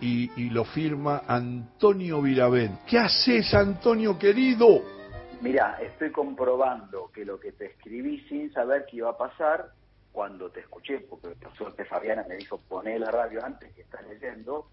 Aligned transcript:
y, 0.00 0.30
y 0.36 0.50
lo 0.50 0.64
firma 0.64 1.22
Antonio 1.26 2.22
Viravent. 2.22 2.84
¿Qué 2.86 2.98
haces, 2.98 3.52
Antonio 3.54 4.18
querido? 4.18 4.82
Mira, 5.40 5.78
estoy 5.80 6.10
comprobando 6.10 7.10
que 7.12 7.24
lo 7.24 7.38
que 7.38 7.52
te 7.52 7.66
escribí 7.66 8.20
sin 8.28 8.52
saber 8.52 8.86
qué 8.90 8.96
iba 8.98 9.10
a 9.10 9.16
pasar, 9.16 9.72
cuando 10.12 10.50
te 10.50 10.60
escuché, 10.60 10.98
porque 11.00 11.28
por 11.28 11.54
suerte 11.54 11.84
Fabiana 11.84 12.24
me 12.28 12.36
dijo 12.36 12.58
poné 12.68 12.98
la 12.98 13.10
radio 13.10 13.44
antes 13.44 13.72
que 13.74 13.82
estás 13.82 14.04
leyendo, 14.08 14.66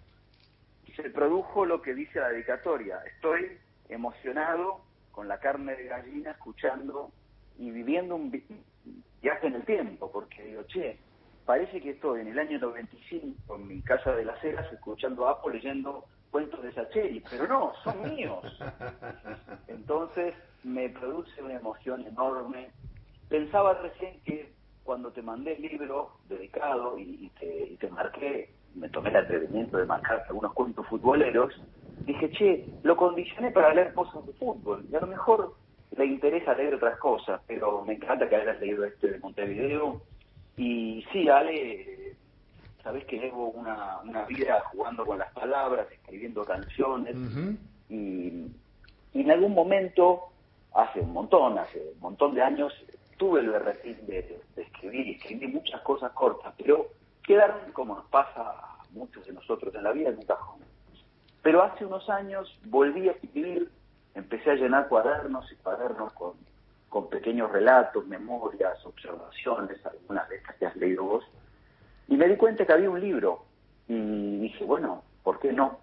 se 0.96 1.10
produjo 1.10 1.65
lo 1.65 1.81
que 1.81 1.94
dice 1.94 2.19
la 2.19 2.29
dedicatoria. 2.29 2.99
Estoy 3.15 3.57
emocionado 3.89 4.81
con 5.12 5.28
la 5.28 5.39
carne 5.39 5.76
de 5.76 5.85
gallina 5.85 6.31
escuchando 6.31 7.12
y 7.57 7.71
viviendo 7.71 8.15
un 8.15 8.31
viaje 9.21 9.47
en 9.47 9.55
el 9.55 9.65
tiempo, 9.65 10.12
porque 10.12 10.44
digo, 10.44 10.63
che, 10.63 10.97
parece 11.46 11.81
que 11.81 11.91
estoy 11.91 12.21
en 12.21 12.27
el 12.29 12.39
año 12.39 12.59
95 12.59 13.55
en 13.55 13.67
mi 13.67 13.81
casa 13.81 14.11
de 14.15 14.25
las 14.25 14.43
Heras 14.43 14.71
escuchando 14.73 15.28
a 15.28 15.31
Apo 15.31 15.49
leyendo 15.49 16.05
cuentos 16.31 16.61
de 16.63 16.73
Sacheri, 16.73 17.23
pero 17.29 17.47
no, 17.47 17.73
son 17.83 18.15
míos. 18.15 18.43
Entonces 19.67 20.34
me 20.63 20.89
produce 20.89 21.41
una 21.41 21.55
emoción 21.55 22.05
enorme. 22.05 22.71
Pensaba 23.29 23.73
recién 23.75 24.20
que 24.25 24.53
cuando 24.84 25.11
te 25.11 25.21
mandé 25.21 25.53
el 25.53 25.61
libro 25.61 26.11
dedicado 26.27 26.97
y, 26.99 27.31
te, 27.39 27.67
y 27.71 27.77
te 27.77 27.89
marqué, 27.89 28.49
me 28.75 28.89
tomé 28.89 29.09
el 29.09 29.17
atrevimiento 29.17 29.77
de 29.77 29.85
marcar 29.85 30.23
algunos 30.27 30.53
cuentos 30.53 30.85
futboleros, 30.87 31.53
dije, 32.05 32.29
che, 32.31 32.65
lo 32.84 32.95
condicioné 32.98 33.51
para 33.51 33.73
leer 33.73 33.93
cosas 33.93 34.25
de 34.25 34.34
fútbol. 34.34 34.85
Y 34.91 34.95
a 34.95 34.99
lo 34.99 35.07
mejor 35.07 35.55
le 35.98 36.05
interesa 36.05 36.53
leer 36.53 36.75
otras 36.75 36.99
cosas, 36.99 37.41
pero 37.48 37.84
me 37.84 37.93
encanta 37.93 38.27
que 38.27 38.35
hayas 38.35 38.59
leído 38.59 38.84
este 38.84 39.12
de 39.12 39.20
Montevideo. 39.20 40.01
Y 40.57 41.05
sí, 41.11 41.27
Ale, 41.27 42.15
sabes 42.83 43.05
que 43.05 43.17
llevo 43.17 43.49
una, 43.49 43.99
una 44.03 44.25
vida 44.25 44.61
jugando 44.71 45.05
con 45.05 45.19
las 45.19 45.31
palabras, 45.33 45.87
escribiendo 45.91 46.45
canciones. 46.45 47.15
y, 47.89 48.47
en 49.13 49.31
algún 49.31 49.53
momento, 49.53 50.29
hace 50.73 50.99
un 50.99 51.13
montón, 51.13 51.57
hace 51.57 51.79
un 51.93 51.99
montón 51.99 52.35
de 52.35 52.41
años, 52.41 52.73
tuve 53.17 53.39
el 53.39 53.49
berretín 53.49 53.97
de, 54.05 54.39
de 54.55 54.62
escribir 54.62 55.07
y 55.07 55.12
escribí 55.15 55.47
muchas 55.47 55.81
cosas 55.81 56.12
cortas, 56.12 56.53
pero 56.57 56.87
quedaron, 57.23 57.71
como 57.71 57.95
nos 57.95 58.05
pasa 58.05 58.41
a 58.41 58.84
muchos 58.91 59.25
de 59.25 59.34
nosotros 59.34 59.73
en 59.73 59.84
la 59.84 59.91
vida, 59.91 60.09
en 60.09 60.17
un 60.17 60.25
cajón. 60.25 60.59
Pero 61.41 61.63
hace 61.63 61.85
unos 61.85 62.09
años 62.09 62.57
volví 62.65 63.07
a 63.07 63.13
escribir, 63.13 63.71
empecé 64.14 64.52
a 64.52 64.56
llenar 64.56 64.88
cuadernos 64.88 65.52
y 65.52 65.56
cuadernos 65.56 66.12
con, 66.14 66.34
con 66.90 67.09
pequeños 67.09 67.52
relatos, 67.52 68.06
memorias, 68.08 68.84
observaciones, 68.86 69.86
algunas 69.86 70.28
de 70.30 70.38
estas 70.38 70.56
que 70.56 70.66
has 70.66 70.75
leído 70.75 71.03
vos, 71.03 71.25
y 72.08 72.15
me 72.26 72.31
di 72.31 72.38
cuenta 72.38 72.66
que 72.66 72.73
había 72.73 72.90
un 72.90 73.00
libro, 73.00 73.45
y 73.88 74.40
dije, 74.40 74.66
bueno, 74.66 75.04
¿por 75.23 75.40
qué 75.40 75.54
no? 75.54 75.80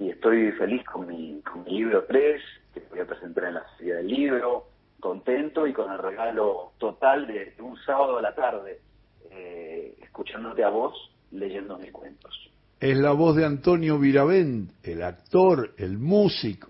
Y 0.00 0.10
estoy 0.10 0.50
feliz 0.52 0.82
con 0.84 1.06
mi, 1.06 1.40
con 1.42 1.62
mi 1.62 1.78
libro 1.78 2.04
3, 2.08 2.42
que 2.74 2.82
voy 2.90 2.98
a 2.98 3.06
presentar 3.06 3.44
en 3.44 3.54
la 3.54 3.64
serie 3.76 3.94
del 3.94 4.08
libro, 4.08 4.66
contento 4.98 5.68
y 5.68 5.72
con 5.72 5.92
el 5.92 5.98
regalo 5.98 6.72
total 6.78 7.28
de, 7.28 7.54
un 7.60 7.76
sábado 7.86 8.18
a 8.18 8.22
la 8.22 8.34
tarde, 8.34 8.80
eh, 9.30 9.94
escuchándote 10.02 10.64
a 10.64 10.70
vos 10.70 11.12
leyendo 11.30 11.78
mis 11.78 11.92
cuentos. 11.92 12.50
Es 12.80 12.98
la 12.98 13.12
voz 13.12 13.36
de 13.36 13.44
Antonio 13.44 13.96
Viravent, 13.96 14.72
el 14.82 15.04
actor, 15.04 15.74
el 15.78 15.98
músico 15.98 16.69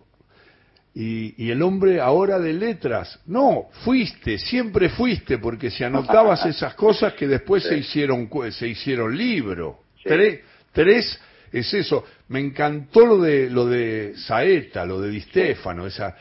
y, 0.95 1.45
y, 1.45 1.51
el 1.51 1.63
hombre 1.63 2.01
ahora 2.01 2.39
de 2.39 2.53
letras. 2.53 3.21
No, 3.27 3.69
fuiste, 3.85 4.39
siempre 4.39 4.89
fuiste, 4.89 5.39
porque 5.39 5.71
si 5.71 5.85
anotabas 5.85 6.45
esas 6.47 6.75
cosas 6.75 7.15
que 7.15 7.29
después 7.29 7.63
se 7.63 7.79
hicieron 7.79 8.29
se 8.51 8.69
hicieron 8.69 9.17
libro. 9.17 9.81
Tres, 10.03 10.41
tres 10.73 11.21
es 11.53 11.73
eso. 11.75 12.05
Me 12.29 12.41
encantó 12.41 13.07
lo 13.07 13.19
de 13.19 13.51
lo 13.51 13.67
de 13.67 14.15
Saeta, 14.17 14.85
lo 14.85 15.01
de 15.01 15.11
Di 15.11 15.21
Stefano, 15.21 15.87
esa 15.87 16.17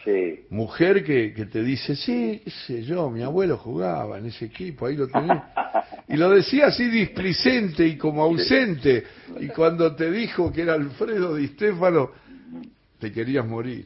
mujer 0.49 1.03
que, 1.03 1.33
que 1.33 1.45
te 1.45 1.63
dice, 1.63 1.95
sí, 1.95 2.41
qué 2.43 2.51
sé 2.51 2.83
yo, 2.83 3.09
mi 3.09 3.23
abuelo 3.23 3.57
jugaba 3.57 4.17
en 4.17 4.27
ese 4.27 4.45
equipo, 4.45 4.85
ahí 4.85 4.95
lo 4.95 5.07
tenés. 5.07 5.41
Y 6.11 6.17
lo 6.17 6.31
decía 6.31 6.67
así 6.67 6.89
displicente 6.89 7.85
y 7.85 7.95
como 7.95 8.23
ausente. 8.23 9.03
Y 9.39 9.47
cuando 9.49 9.95
te 9.95 10.09
dijo 10.09 10.51
que 10.51 10.63
era 10.63 10.73
Alfredo 10.73 11.35
Di 11.35 11.49
Stefano, 11.49 12.09
te 12.97 13.11
querías 13.11 13.45
morir. 13.45 13.85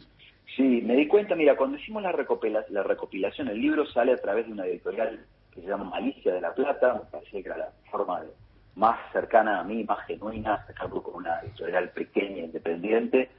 Sí, 0.56 0.81
me 0.84 0.96
di 0.96 1.08
cuenta, 1.08 1.36
mira, 1.36 1.56
cuando 1.56 1.78
hicimos 1.78 2.03
la, 2.03 2.12
recopilación, 2.12 2.74
la 2.75 2.84
recopilación, 2.84 3.47
el 3.47 3.59
libro 3.59 3.86
sale 3.88 4.14
a 4.14 4.22
través 4.22 4.46
de 4.46 4.52
una 4.52 4.66
editorial 4.66 5.25
que 5.52 5.62
se 5.62 5.68
llama 5.68 5.86
Malicia 5.86 6.34
de 6.34 6.41
la 6.41 6.53
Plata, 6.53 6.94
me 6.94 7.09
parecía 7.12 7.41
que 7.41 7.50
era 7.50 7.58
la 7.58 7.69
forma 7.90 8.22
de 8.22 8.30
más 8.75 9.00
cercana 9.12 9.59
a 9.59 9.63
mí, 9.63 9.84
más 9.84 10.06
genuina, 10.06 10.63
sacarlo 10.68 11.02
con 11.02 11.16
una 11.16 11.40
editorial 11.42 11.90
pequeña, 11.90 12.44
independiente. 12.44 13.30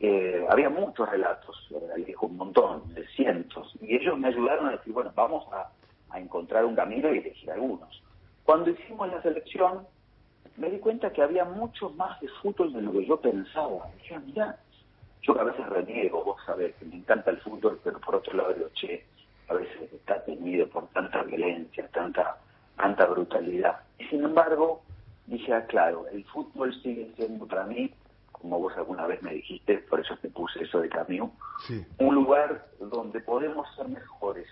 Eh, 0.00 0.46
había 0.48 0.70
muchos 0.70 1.08
relatos, 1.08 1.56
dijo 2.06 2.26
un 2.26 2.36
montón, 2.36 2.94
de 2.94 3.06
cientos, 3.08 3.74
y 3.80 3.96
ellos 3.96 4.18
me 4.18 4.28
ayudaron 4.28 4.66
a 4.66 4.72
decir, 4.72 4.92
bueno, 4.92 5.12
vamos 5.14 5.44
a, 5.52 5.70
encontrar 6.16 6.64
un 6.64 6.74
camino 6.74 7.12
y 7.14 7.18
elegir 7.18 7.50
algunos. 7.50 8.02
Cuando 8.44 8.70
hicimos 8.70 9.08
la 9.08 9.20
selección, 9.20 9.86
me 10.56 10.70
di 10.70 10.78
cuenta 10.78 11.12
que 11.12 11.22
había 11.22 11.44
mucho 11.44 11.90
más 11.90 12.18
de 12.20 12.28
fútbol 12.42 12.72
de 12.72 12.80
lo 12.80 12.92
que 12.92 13.06
yo 13.06 13.20
pensaba. 13.20 13.90
Dije, 13.98 14.18
mira, 14.20 14.58
yo 15.28 15.40
a 15.40 15.44
veces 15.44 15.66
reniego, 15.68 16.24
vos 16.24 16.40
sabés 16.46 16.74
que 16.76 16.86
me 16.86 16.96
encanta 16.96 17.30
el 17.30 17.38
fútbol, 17.38 17.78
pero 17.84 18.00
por 18.00 18.16
otro 18.16 18.34
lado 18.36 18.54
digo, 18.54 18.68
che, 18.74 19.04
a 19.48 19.54
veces 19.54 19.92
está 19.92 20.24
tenido 20.24 20.66
por 20.68 20.88
tanta 20.88 21.22
violencia, 21.22 21.88
tanta 21.92 22.38
tanta 22.78 23.06
brutalidad. 23.06 23.80
Y 23.98 24.04
sin 24.04 24.24
embargo, 24.24 24.82
dije, 25.26 25.52
ah, 25.52 25.66
claro, 25.66 26.06
el 26.08 26.24
fútbol 26.24 26.72
sigue 26.82 27.12
siendo 27.16 27.46
para 27.46 27.64
mí, 27.64 27.92
como 28.32 28.60
vos 28.60 28.72
alguna 28.76 29.06
vez 29.06 29.20
me 29.22 29.34
dijiste, 29.34 29.78
por 29.90 30.00
eso 30.00 30.16
te 30.22 30.30
puse 30.30 30.62
eso 30.62 30.80
de 30.80 30.88
Camus, 30.88 31.30
un 31.98 32.14
lugar 32.14 32.68
donde 32.78 33.20
podemos 33.20 33.66
ser 33.74 33.88
mejores, 33.88 34.46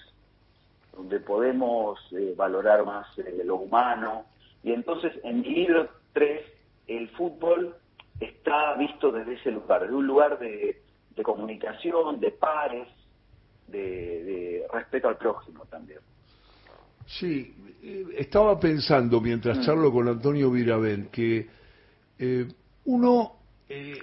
donde 0.93 1.21
podemos 1.21 1.99
eh, 2.13 2.35
valorar 2.37 2.85
más 2.85 3.07
eh, 3.19 3.43
lo 3.45 3.57
humano. 3.57 4.25
Y 4.65 4.73
entonces 4.73 5.13
en 5.23 5.43
mi 5.43 5.51
libro 5.51 5.89
3, 6.15 6.41
el 6.89 7.09
fútbol 7.11 7.77
está 8.21 8.75
visto 8.75 9.13
desde 9.13 9.35
ese 9.35 9.51
lugar, 9.51 9.83
desde 9.83 9.95
un 9.95 10.07
lugar 10.07 10.39
de, 10.39 10.83
comunicación, 11.23 12.21
de 12.21 12.31
pares, 12.31 12.89
de 13.69 14.65
respeto 14.71 15.09
al 15.09 15.17
prójimo 15.17 15.65
también. 15.67 16.01
Sí, 17.07 17.55
eh, 17.83 18.05
estaba 18.19 18.59
pensando 18.59 19.21
mientras 19.21 19.59
mm. 19.59 19.63
charlo 19.63 19.93
con 19.93 20.09
Antonio 20.09 20.51
Virabel 20.51 21.09
que 21.09 21.47
eh, 22.19 22.49
uno, 22.87 23.37
eh, 23.69 23.99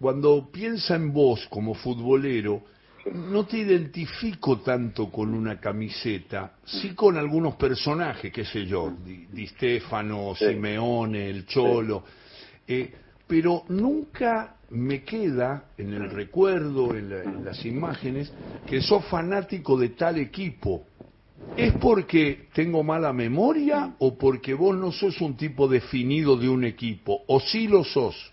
cuando 0.00 0.50
piensa 0.50 0.96
en 0.96 1.12
vos 1.12 1.46
como 1.50 1.74
futbolero, 1.74 2.62
no 3.12 3.44
te 3.44 3.58
identifico 3.58 4.60
tanto 4.60 5.10
con 5.10 5.34
una 5.34 5.60
camiseta, 5.60 6.54
sí 6.64 6.94
con 6.94 7.18
algunos 7.18 7.54
personajes, 7.56 8.32
qué 8.32 8.46
sé 8.46 8.64
yo, 8.64 8.94
Di, 9.04 9.46
Stefano, 9.48 10.34
Simeone, 10.34 11.28
el 11.28 11.44
Cholo, 11.44 12.02
pero 13.26 13.62
nunca 13.68 14.56
me 14.70 15.04
queda 15.04 15.70
en 15.76 15.92
el 15.94 16.10
recuerdo, 16.10 16.94
en 16.94 17.44
las 17.44 17.64
imágenes, 17.64 18.32
que 18.66 18.80
sos 18.80 19.04
fanático 19.06 19.76
de 19.76 19.90
tal 19.90 20.18
equipo 20.18 20.86
¿Es 21.56 21.72
porque 21.74 22.48
tengo 22.52 22.82
mala 22.82 23.12
memoria 23.12 23.94
o 24.00 24.18
porque 24.18 24.54
vos 24.54 24.74
no 24.74 24.90
sos 24.90 25.20
un 25.20 25.36
tipo 25.36 25.68
definido 25.68 26.36
de 26.36 26.48
un 26.48 26.64
equipo? 26.64 27.20
¿O 27.28 27.38
sí 27.38 27.68
lo 27.68 27.84
sos? 27.84 28.32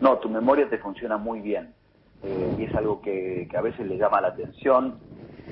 No, 0.00 0.18
tu 0.18 0.30
memoria 0.30 0.66
te 0.68 0.78
funciona 0.78 1.18
muy 1.18 1.40
bien. 1.40 1.74
Eh, 2.22 2.54
y 2.58 2.64
es 2.64 2.74
algo 2.74 3.02
que, 3.02 3.46
a 3.54 3.60
veces 3.60 3.86
le 3.86 3.98
llama 3.98 4.22
la 4.22 4.28
atención 4.28 4.98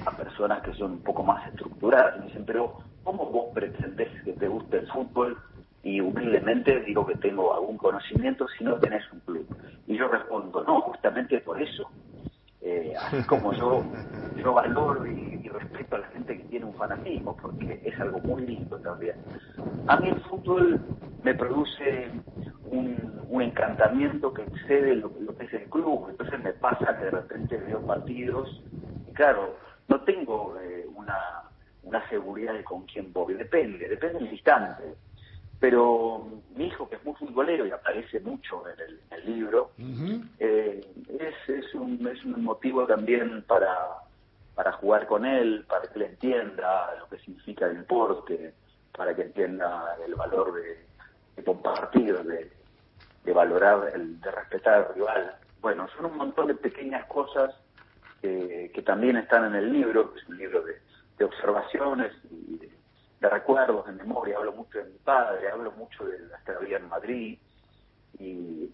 a 0.07 0.17
personas 0.17 0.63
que 0.63 0.73
son 0.73 0.93
un 0.93 1.03
poco 1.03 1.23
más 1.23 1.47
estructuradas. 1.49 2.19
Me 2.21 2.27
dicen, 2.27 2.47
pero 2.47 2.79
¿cómo 3.03 3.27
vos 3.31 3.49
pretendés 3.53 4.09
que 4.25 4.33
te 4.33 4.49
guste 4.49 4.79
el 4.79 4.89
fútbol? 4.89 5.39
Y 5.85 6.01
humildemente 6.01 6.81
digo 6.81 7.07
que 7.07 7.15
tengo 7.17 7.55
algún 7.55 7.77
conocimiento 7.77 8.47
si 8.57 8.65
no 8.65 8.77
tenés 8.77 9.05
un 9.13 9.21
club. 9.21 9.47
Y 9.87 9.97
yo 9.99 10.09
respondo, 10.09 10.65
no, 10.65 10.81
justamente 10.81 11.39
por 11.41 11.61
eso. 11.61 11.91
Eh, 12.63 12.95
así 12.99 13.23
como 13.27 13.53
yo, 13.53 13.85
yo 14.37 14.55
valoro 14.55 15.07
y, 15.07 15.33
respeto 15.55 15.95
a 15.95 15.99
la 16.01 16.09
gente 16.09 16.37
que 16.37 16.43
tiene 16.45 16.65
un 16.65 16.75
fanatismo, 16.75 17.37
porque 17.37 17.81
es 17.85 18.01
algo 18.01 18.19
muy 18.21 18.45
lindo 18.45 18.77
también. 18.79 19.15
A 19.87 19.97
mí 19.99 20.09
el 20.09 20.21
fútbol 20.23 20.81
me 21.23 21.33
produce 21.33 22.11
un, 22.71 23.41
encantamiento 23.41 24.33
que 24.33 24.43
excede 24.43 24.97
lo, 24.97 25.13
que 25.37 25.45
es 25.45 25.55
el 25.55 25.65
club, 25.71 26.09
entonces 26.11 26.43
me 26.43 26.53
pasa 26.55 26.97
que 26.99 27.05
de 27.05 27.11
repente 27.13 27.57
veo 27.59 27.87
partidos, 27.87 28.63
y 29.09 29.13
claro, 29.13 29.57
no 29.87 30.01
tengo 30.01 30.57
eh, 30.61 30.87
una, 30.97 31.43
una 31.85 32.09
seguridad 32.09 32.55
de 32.55 32.65
con 32.65 32.83
quién 32.87 33.13
voy, 33.13 33.35
depende, 33.35 33.89
depende 33.89 34.21
del 34.21 34.33
instante 34.33 34.95
pero 35.61 36.27
mi 36.57 36.67
hijo, 36.67 36.89
que 36.89 36.97
es 36.97 37.05
muy 37.05 37.15
futbolero 37.15 37.67
y 37.67 37.71
aparece 37.71 38.21
mucho 38.21 38.65
en 38.69 38.81
el, 38.81 39.01
libro, 39.25 39.71
eh, 40.39 40.87
es, 41.19 41.49
es, 41.49 41.75
un, 41.75 42.07
es 42.07 42.23
un 42.27 42.45
motivo 42.45 42.87
también 42.87 43.43
para, 43.45 43.75
para 44.55 44.73
jugar 44.73 45.07
con 45.07 45.25
él, 45.25 45.65
para 45.67 45.87
que 45.87 45.99
él 45.99 46.03
entienda 46.03 46.95
lo 46.99 47.09
que 47.09 47.19
significa 47.25 47.67
el 47.67 47.79
deporte, 47.79 48.53
para 48.95 49.17
que 49.17 49.23
entienda 49.23 49.97
el 50.07 50.15
valor 50.15 50.53
de, 50.53 51.43
compartir, 51.43 52.19
de, 52.25 52.51
de 53.25 53.33
valorar, 53.33 53.93
el, 53.95 54.21
de 54.21 54.31
respetar 54.31 54.75
al 54.75 54.95
rival. 54.95 55.37
Bueno, 55.63 55.89
son 55.97 56.07
un 56.07 56.19
montón 56.19 56.49
de 56.49 56.55
pequeñas 56.55 57.07
cosas 57.07 57.55
que, 58.21 58.71
que 58.75 58.83
también 58.83 59.17
están 59.17 59.47
en 59.47 59.55
el 59.55 59.73
libro, 59.73 60.13
que 60.13 60.21
es 60.21 60.29
un 60.29 60.37
libro 60.37 60.63
de, 60.63 60.77
de 61.19 61.25
observaciones 61.25 62.13
y 62.31 62.59
de, 62.59 62.71
de, 63.25 63.31
recuerdos, 63.31 63.87
de 63.87 63.93
memoria. 63.93 64.37
Hablo 64.37 64.53
mucho 64.53 64.79
de 64.79 64.85
mi 64.85 64.99
padre, 64.99 65.51
hablo 65.51 65.73
mucho 65.73 66.05
de 66.05 66.19
la 66.27 66.37
estadía 66.37 66.77
en 66.77 66.89
Madrid 66.89 67.39
y, 68.19 68.71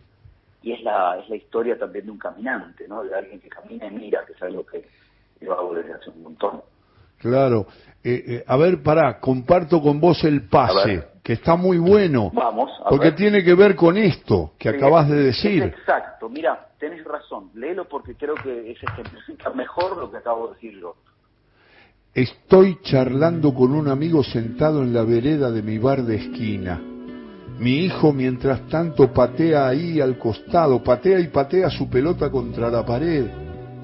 y 0.62 0.73
es, 0.73 0.82
la, 0.82 1.19
es 1.19 1.29
la 1.29 1.37
historia 1.37 1.79
también 1.79 2.06
de 2.06 2.12
un 2.12 2.19
caminante, 2.19 2.87
¿no? 2.88 3.02
de 3.02 3.14
alguien 3.14 3.41
que 3.41 3.49
camina 3.49 3.87
y 3.87 3.91
mira, 3.91 4.25
que 4.26 4.32
es 4.32 4.43
algo 4.43 4.64
que 4.67 4.85
yo 5.41 5.52
hago 5.52 5.75
desde 5.75 5.94
hace 5.94 6.11
un 6.11 6.23
montón. 6.23 6.62
Claro. 7.19 7.67
Eh, 8.02 8.25
eh, 8.26 8.44
a 8.47 8.56
ver, 8.56 8.82
pará, 8.82 9.20
comparto 9.20 9.81
con 9.81 10.00
vos 10.00 10.25
el 10.25 10.49
pase, 10.49 11.05
que 11.23 11.35
está 11.35 11.55
muy 11.55 11.79
bueno. 11.79 12.31
Vamos. 12.32 12.70
porque 12.88 13.08
ver. 13.08 13.17
tiene 13.17 13.44
que 13.44 13.55
ver 13.55 13.76
con 13.76 13.97
esto 13.99 14.52
que 14.58 14.70
Sí, 14.70 14.76
acabas 14.76 15.08
de 15.08 15.17
decir. 15.17 15.62
exacto, 15.62 16.29
mira, 16.31 16.69
tenés 16.79 17.05
razón, 17.05 17.50
léelo 17.55 17.87
porque 17.87 18.14
creo 18.14 18.35
que 18.37 18.70
es 18.73 18.82
ejemplifica 18.82 19.50
mejor 19.55 19.99
lo 19.99 20.11
que 20.11 20.17
acabo 20.17 20.49
de 20.49 20.55
decir 20.55 20.81
yo. 20.81 20.97
Estoy 22.15 22.79
charlando 22.83 23.55
con 23.55 23.73
un 23.73 23.87
amigo 23.87 24.25
sentado 24.25 24.83
en 24.83 24.93
la 24.93 25.05
vereda 25.05 25.53
de 25.53 25.62
mi 25.62 25.79
bar 25.79 26.03
de 26.03 26.17
esquina. 26.17 26.83
Mi 27.61 27.85
hijo, 27.85 28.12
mientras 28.12 28.67
tanto, 28.67 29.12
patea 29.12 29.69
ahí 29.69 30.01
al 30.01 30.19
costado, 30.19 30.83
patea 30.83 31.21
y 31.21 31.29
patea 31.29 31.71
su 31.71 31.89
pelota 31.89 32.29
contra 32.29 32.69
la 32.69 32.85
pared, 32.85 33.27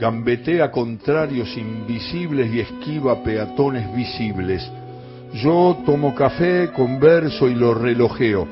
gambetea 0.01 0.73
contrarios 0.73 1.57
invisibles 1.57 2.53
y 2.53 2.59
esquiva 2.59 3.23
peatones 3.23 3.95
visibles. 3.95 4.69
Yo 5.35 5.79
tomo 5.87 6.13
café, 6.13 6.73
converso 6.75 7.49
y 7.49 7.55
lo 7.55 7.75
relojeo. 7.75 8.49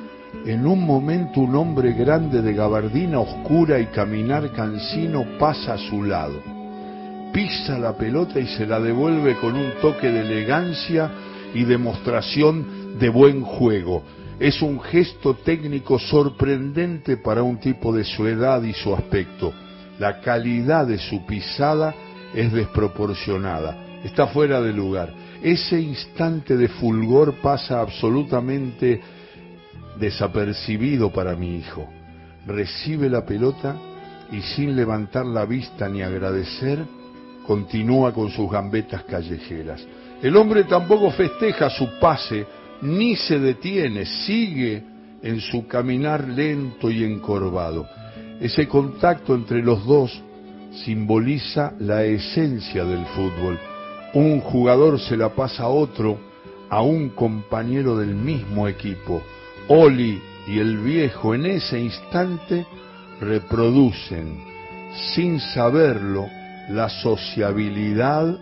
En 0.46 0.68
un 0.68 0.86
momento 0.86 1.40
un 1.40 1.56
hombre 1.56 1.94
grande 1.94 2.42
de 2.42 2.54
gabardina 2.54 3.18
oscura 3.18 3.80
y 3.80 3.86
caminar 3.86 4.52
cansino 4.52 5.24
pasa 5.36 5.74
a 5.74 5.78
su 5.78 6.04
lado 6.04 6.63
pisa 7.34 7.80
la 7.80 7.96
pelota 7.96 8.38
y 8.38 8.46
se 8.46 8.64
la 8.64 8.78
devuelve 8.78 9.34
con 9.40 9.56
un 9.56 9.72
toque 9.82 10.08
de 10.08 10.20
elegancia 10.20 11.10
y 11.52 11.64
demostración 11.64 12.96
de 13.00 13.08
buen 13.08 13.42
juego. 13.42 14.04
Es 14.38 14.62
un 14.62 14.80
gesto 14.80 15.34
técnico 15.34 15.98
sorprendente 15.98 17.16
para 17.16 17.42
un 17.42 17.58
tipo 17.58 17.92
de 17.92 18.04
su 18.04 18.28
edad 18.28 18.62
y 18.62 18.72
su 18.72 18.94
aspecto. 18.94 19.52
La 19.98 20.20
calidad 20.20 20.86
de 20.86 20.98
su 20.98 21.26
pisada 21.26 21.92
es 22.32 22.52
desproporcionada, 22.52 24.00
está 24.04 24.28
fuera 24.28 24.60
de 24.60 24.72
lugar. 24.72 25.12
Ese 25.42 25.80
instante 25.80 26.56
de 26.56 26.68
fulgor 26.68 27.34
pasa 27.42 27.80
absolutamente 27.80 29.00
desapercibido 29.98 31.12
para 31.12 31.34
mi 31.34 31.56
hijo. 31.56 31.88
Recibe 32.46 33.08
la 33.08 33.26
pelota 33.26 33.76
y 34.30 34.40
sin 34.40 34.76
levantar 34.76 35.26
la 35.26 35.44
vista 35.46 35.88
ni 35.88 36.02
agradecer, 36.02 36.84
continúa 37.46 38.12
con 38.12 38.30
sus 38.30 38.50
gambetas 38.50 39.04
callejeras. 39.04 39.84
El 40.22 40.36
hombre 40.36 40.64
tampoco 40.64 41.10
festeja 41.10 41.70
su 41.70 41.98
pase, 41.98 42.46
ni 42.82 43.16
se 43.16 43.38
detiene, 43.38 44.06
sigue 44.06 44.82
en 45.22 45.40
su 45.40 45.66
caminar 45.66 46.28
lento 46.28 46.90
y 46.90 47.04
encorvado. 47.04 47.86
Ese 48.40 48.68
contacto 48.68 49.34
entre 49.34 49.62
los 49.62 49.84
dos 49.86 50.22
simboliza 50.84 51.72
la 51.78 52.04
esencia 52.04 52.84
del 52.84 53.04
fútbol. 53.06 53.58
Un 54.14 54.40
jugador 54.40 55.00
se 55.00 55.16
la 55.16 55.30
pasa 55.30 55.64
a 55.64 55.68
otro, 55.68 56.18
a 56.68 56.82
un 56.82 57.10
compañero 57.10 57.96
del 57.96 58.14
mismo 58.14 58.68
equipo. 58.68 59.22
Oli 59.68 60.20
y 60.46 60.58
el 60.58 60.78
viejo 60.78 61.34
en 61.34 61.46
ese 61.46 61.78
instante 61.80 62.66
reproducen, 63.20 64.44
sin 65.14 65.40
saberlo, 65.40 66.26
la 66.70 66.88
sociabilidad, 66.88 68.36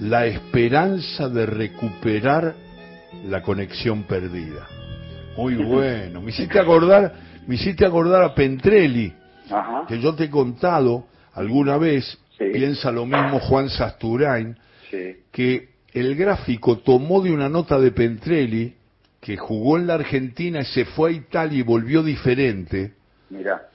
la 0.00 0.26
esperanza 0.26 1.28
de 1.28 1.46
recuperar 1.46 2.54
la 3.28 3.42
conexión 3.42 4.04
perdida. 4.04 4.66
Muy 5.36 5.54
bueno. 5.64 6.20
Me 6.22 6.30
hiciste 6.30 6.58
acordar, 6.58 7.12
me 7.46 7.54
hiciste 7.56 7.84
acordar 7.84 8.22
a 8.22 8.34
Pentrelli, 8.34 9.12
Ajá. 9.50 9.84
que 9.88 10.00
yo 10.00 10.14
te 10.14 10.24
he 10.24 10.30
contado 10.30 11.06
alguna 11.34 11.76
vez, 11.76 12.18
Sí. 12.38 12.46
piensa 12.54 12.90
lo 12.90 13.04
mismo 13.04 13.38
Juan 13.40 13.68
Sasturain, 13.68 14.56
Sí. 14.90 15.16
que 15.30 15.68
el 15.92 16.14
gráfico 16.16 16.78
tomó 16.78 17.20
de 17.20 17.30
una 17.32 17.50
nota 17.50 17.78
de 17.78 17.90
Pentrelli, 17.92 18.74
que 19.20 19.36
jugó 19.36 19.76
en 19.76 19.86
la 19.86 19.94
Argentina 19.94 20.60
y 20.60 20.64
se 20.64 20.86
fue 20.86 21.10
a 21.10 21.12
Italia 21.12 21.58
y 21.58 21.62
volvió 21.62 22.02
diferente, 22.02 22.92
Mira, 23.28 23.68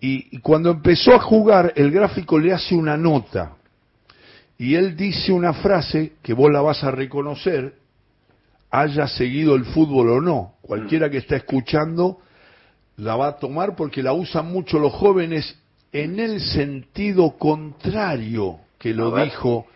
y, 0.00 0.36
y 0.36 0.38
cuando 0.38 0.70
empezó 0.70 1.14
a 1.14 1.20
jugar, 1.20 1.72
el 1.76 1.90
gráfico 1.90 2.38
le 2.38 2.52
hace 2.52 2.74
una 2.74 2.96
nota. 2.96 3.56
Y 4.58 4.74
él 4.74 4.96
dice 4.96 5.32
una 5.32 5.54
frase 5.54 6.12
que 6.22 6.34
vos 6.34 6.50
la 6.50 6.60
vas 6.60 6.84
a 6.84 6.90
reconocer, 6.90 7.74
haya 8.70 9.08
seguido 9.08 9.54
el 9.54 9.64
fútbol 9.64 10.10
o 10.10 10.20
no. 10.20 10.54
Cualquiera 10.62 11.10
que 11.10 11.18
está 11.18 11.36
escuchando 11.36 12.18
la 12.96 13.16
va 13.16 13.28
a 13.28 13.36
tomar 13.36 13.74
porque 13.74 14.02
la 14.02 14.12
usan 14.12 14.52
mucho 14.52 14.78
los 14.78 14.92
jóvenes 14.92 15.56
en 15.92 16.20
el 16.20 16.40
sentido 16.40 17.36
contrario 17.38 18.60
que 18.78 18.94
lo 18.94 19.14
dijo, 19.16 19.66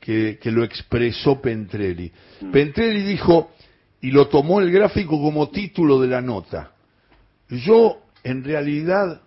que, 0.00 0.38
que 0.40 0.50
lo 0.50 0.64
expresó 0.64 1.40
Pentrelli. 1.40 2.12
Mm. 2.40 2.50
Pentrelli 2.50 3.02
dijo, 3.02 3.50
y 4.00 4.10
lo 4.10 4.28
tomó 4.28 4.60
el 4.60 4.70
gráfico 4.70 5.20
como 5.20 5.48
título 5.50 6.00
de 6.00 6.08
la 6.08 6.20
nota, 6.20 6.72
yo 7.48 7.98
en 8.24 8.44
realidad 8.44 9.20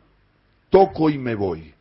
toco 0.70 1.10
y 1.10 1.18
me 1.18 1.36
voy. 1.36 1.74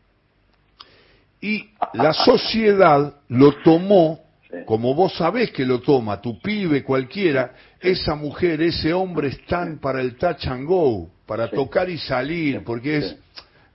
Y 1.40 1.68
la 1.94 2.12
sociedad 2.12 3.14
lo 3.28 3.52
tomó, 3.62 4.20
como 4.66 4.94
vos 4.94 5.14
sabés 5.14 5.50
que 5.50 5.66
lo 5.66 5.80
toma, 5.80 6.20
tu 6.20 6.40
pibe, 6.40 6.82
cualquiera, 6.82 7.52
esa 7.80 8.14
mujer, 8.14 8.62
ese 8.62 8.92
hombre 8.94 9.28
están 9.28 9.78
para 9.78 10.00
el 10.00 10.16
touch 10.16 10.46
and 10.46 10.66
go, 10.66 11.10
para 11.26 11.48
Sí. 11.48 11.56
tocar 11.56 11.90
y 11.90 11.98
salir, 11.98 12.62
porque 12.64 12.98
es 12.98 13.16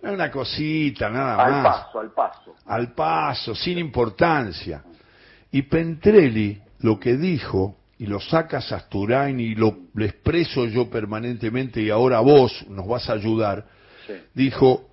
una 0.02 0.32
cosita, 0.32 1.10
nada 1.10 1.36
al 1.46 1.52
más 1.64 1.78
paso, 1.86 2.00
al 2.00 2.12
paso. 2.12 2.56
al 2.66 2.94
paso, 2.94 3.54
sin 3.56 3.78
importancia. 3.78 4.84
Y 5.52 5.64
Pentrelli 5.64 6.60
lo 6.80 7.00
que 7.00 7.18
dijo, 7.18 7.76
y 8.00 8.06
lo 8.08 8.20
saca 8.22 8.62
Sasturain 8.62 9.40
y 9.40 9.54
lo, 9.56 9.78
lo 9.94 10.06
expreso 10.06 10.66
yo 10.66 10.90
permanentemente 10.90 11.82
y 11.82 11.90
ahora 11.90 12.22
vos 12.22 12.66
nos 12.70 12.88
vas 12.88 13.10
a 13.10 13.14
ayudar, 13.14 13.66
Sí. 14.08 14.14
dijo, 14.34 14.89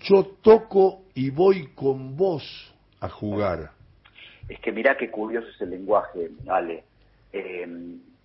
yo 0.00 0.24
toco 0.42 1.04
y 1.14 1.30
voy 1.30 1.68
con 1.74 2.16
vos 2.16 2.42
a 3.00 3.08
jugar. 3.08 3.70
Es 4.48 4.60
que 4.60 4.72
mirá 4.72 4.96
qué 4.96 5.10
curioso 5.10 5.48
es 5.48 5.60
el 5.60 5.70
lenguaje, 5.70 6.30
Ale. 6.48 6.84
Eh, 7.32 7.66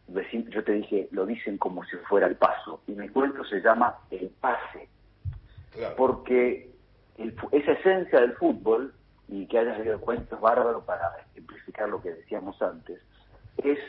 decir- 0.07 0.49
yo 0.49 0.63
te 0.63 0.73
dije, 0.73 1.07
lo 1.11 1.25
dicen 1.25 1.57
como 1.57 1.83
si 1.85 1.97
fuera 2.09 2.27
el 2.27 2.35
paso. 2.35 2.81
Y 2.87 2.91
mi 2.91 3.09
cuento 3.09 3.43
se 3.45 3.61
llama 3.61 3.97
El 4.11 4.29
pase. 4.29 4.89
Porque 5.97 6.69
el 7.17 7.35
esa 7.51 7.71
esencia 7.73 8.19
del 8.19 8.33
fútbol, 8.33 8.93
y 9.27 9.47
que 9.47 9.59
hayas 9.59 9.77
leído 9.77 9.93
el 9.95 9.99
cuento 9.99 10.35
es 10.35 10.41
bárbaro 10.41 10.85
para 10.85 11.09
ejemplificar 11.31 11.87
lo 11.89 12.01
que 12.01 12.11
decíamos 12.11 12.61
antes, 12.61 12.99
es 13.57 13.79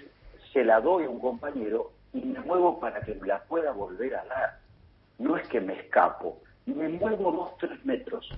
se 0.53 0.65
la 0.65 0.81
doy 0.81 1.05
a 1.05 1.11
un 1.11 1.21
compañero 1.21 1.93
y 2.13 2.21
me 2.21 2.41
muevo 2.41 2.79
para 2.79 3.03
que 3.03 3.15
me 3.15 3.27
la 3.27 3.43
pueda 3.45 3.73
volver 3.73 4.15
a 4.15 4.25
dar. 4.25 4.51
No 5.19 5.37
es 5.37 5.47
que 5.49 5.61
me 5.61 5.75
escapo, 5.81 6.41
me 6.67 6.89
muevo 6.89 7.33
dos, 7.33 7.59
tres 7.59 7.85
metros. 7.85 8.29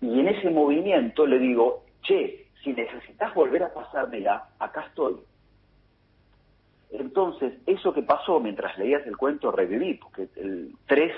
Y 0.00 0.20
en 0.20 0.28
ese 0.28 0.50
movimiento 0.50 1.26
le 1.26 1.38
digo, 1.38 1.84
che, 2.02 2.48
si 2.62 2.72
necesitas 2.72 3.34
volver 3.34 3.62
a 3.62 3.72
pasármela, 3.72 4.48
acá 4.58 4.86
estoy. 4.88 5.16
Entonces, 6.90 7.54
eso 7.66 7.92
que 7.92 8.02
pasó 8.02 8.38
mientras 8.40 8.78
leías 8.78 9.06
el 9.06 9.16
cuento, 9.16 9.50
reviví, 9.50 9.94
porque 9.94 10.28
el 10.36 10.76
3, 10.86 11.12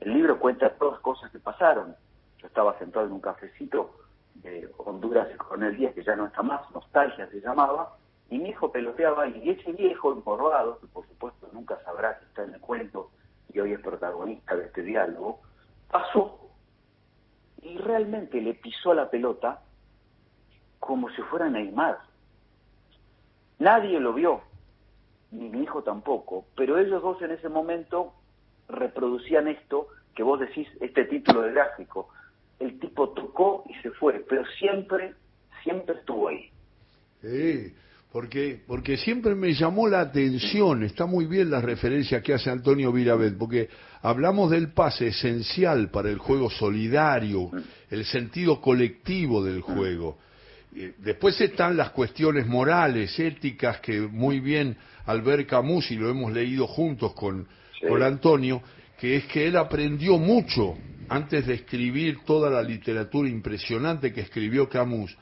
el 0.00 0.12
libro 0.12 0.38
cuenta 0.38 0.70
todas 0.70 0.94
las 0.94 1.02
cosas 1.02 1.30
que 1.30 1.38
pasaron. 1.38 1.94
Yo 2.38 2.46
estaba 2.46 2.78
sentado 2.78 3.06
en 3.06 3.12
un 3.12 3.20
cafecito 3.20 3.92
de 4.34 4.68
Honduras 4.76 5.28
de 5.28 5.36
Coronel 5.36 5.76
Díaz, 5.76 5.94
que 5.94 6.04
ya 6.04 6.16
no 6.16 6.26
está 6.26 6.42
más, 6.42 6.70
Nostalgia 6.72 7.26
se 7.28 7.40
llamaba, 7.40 7.96
y 8.28 8.38
mi 8.38 8.50
hijo 8.50 8.70
peloteaba, 8.70 9.26
y 9.28 9.50
ese 9.50 9.72
viejo 9.72 10.12
encorvado, 10.12 10.78
que 10.80 10.86
por 10.88 11.06
supuesto 11.06 11.48
nunca 11.52 11.78
sabrá 11.84 12.18
que 12.18 12.26
está 12.26 12.44
en 12.44 12.54
el 12.54 12.60
cuento 12.60 13.10
y 13.56 13.60
hoy 13.60 13.72
es 13.72 13.80
protagonista 13.80 14.54
de 14.54 14.66
este 14.66 14.82
diálogo, 14.82 15.40
pasó 15.90 16.50
y 17.62 17.78
realmente 17.78 18.38
le 18.42 18.52
pisó 18.52 18.92
la 18.92 19.08
pelota 19.08 19.62
como 20.78 21.08
si 21.10 21.22
fuera 21.22 21.48
Neymar. 21.48 21.98
Nadie 23.58 23.98
lo 23.98 24.12
vio, 24.12 24.42
ni 25.30 25.48
mi 25.48 25.62
hijo 25.62 25.82
tampoco, 25.82 26.44
pero 26.54 26.78
ellos 26.78 27.00
dos 27.00 27.22
en 27.22 27.30
ese 27.30 27.48
momento 27.48 28.12
reproducían 28.68 29.48
esto 29.48 29.88
que 30.14 30.22
vos 30.22 30.38
decís, 30.38 30.68
este 30.80 31.06
título 31.06 31.40
de 31.40 31.52
gráfico. 31.52 32.10
El 32.58 32.78
tipo 32.78 33.08
tocó 33.10 33.64
y 33.70 33.74
se 33.76 33.90
fue, 33.92 34.22
pero 34.28 34.44
siempre, 34.58 35.14
siempre 35.62 35.94
estuvo 35.94 36.28
ahí. 36.28 36.50
Sí, 37.22 37.74
Porque, 38.16 38.62
porque 38.66 38.96
siempre 38.96 39.34
me 39.34 39.52
llamó 39.52 39.88
la 39.88 40.00
atención, 40.00 40.82
está 40.84 41.04
muy 41.04 41.26
bien 41.26 41.50
la 41.50 41.60
referencia 41.60 42.22
que 42.22 42.32
hace 42.32 42.48
Antonio 42.48 42.90
Virabet, 42.90 43.36
porque 43.36 43.68
hablamos 44.00 44.50
del 44.50 44.72
pase 44.72 45.08
esencial 45.08 45.90
para 45.90 46.08
el 46.08 46.16
juego 46.16 46.48
solidario, 46.48 47.50
el 47.90 48.06
sentido 48.06 48.58
colectivo 48.58 49.44
del 49.44 49.60
juego. 49.60 50.16
Después 50.96 51.38
están 51.42 51.76
las 51.76 51.90
cuestiones 51.90 52.46
morales, 52.46 53.18
éticas, 53.18 53.80
que 53.80 54.00
muy 54.00 54.40
bien 54.40 54.78
al 55.04 55.20
ver 55.20 55.46
Camus, 55.46 55.90
y 55.90 55.96
lo 55.96 56.08
hemos 56.08 56.32
leído 56.32 56.66
juntos 56.66 57.12
con, 57.12 57.46
con 57.86 58.02
Antonio, 58.02 58.62
que 58.98 59.16
es 59.16 59.26
que 59.26 59.46
él 59.46 59.58
aprendió 59.58 60.16
mucho 60.16 60.78
antes 61.10 61.46
de 61.46 61.52
escribir 61.52 62.20
toda 62.24 62.48
la 62.48 62.62
literatura 62.62 63.28
impresionante 63.28 64.10
que 64.14 64.22
escribió 64.22 64.70
Camus, 64.70 65.14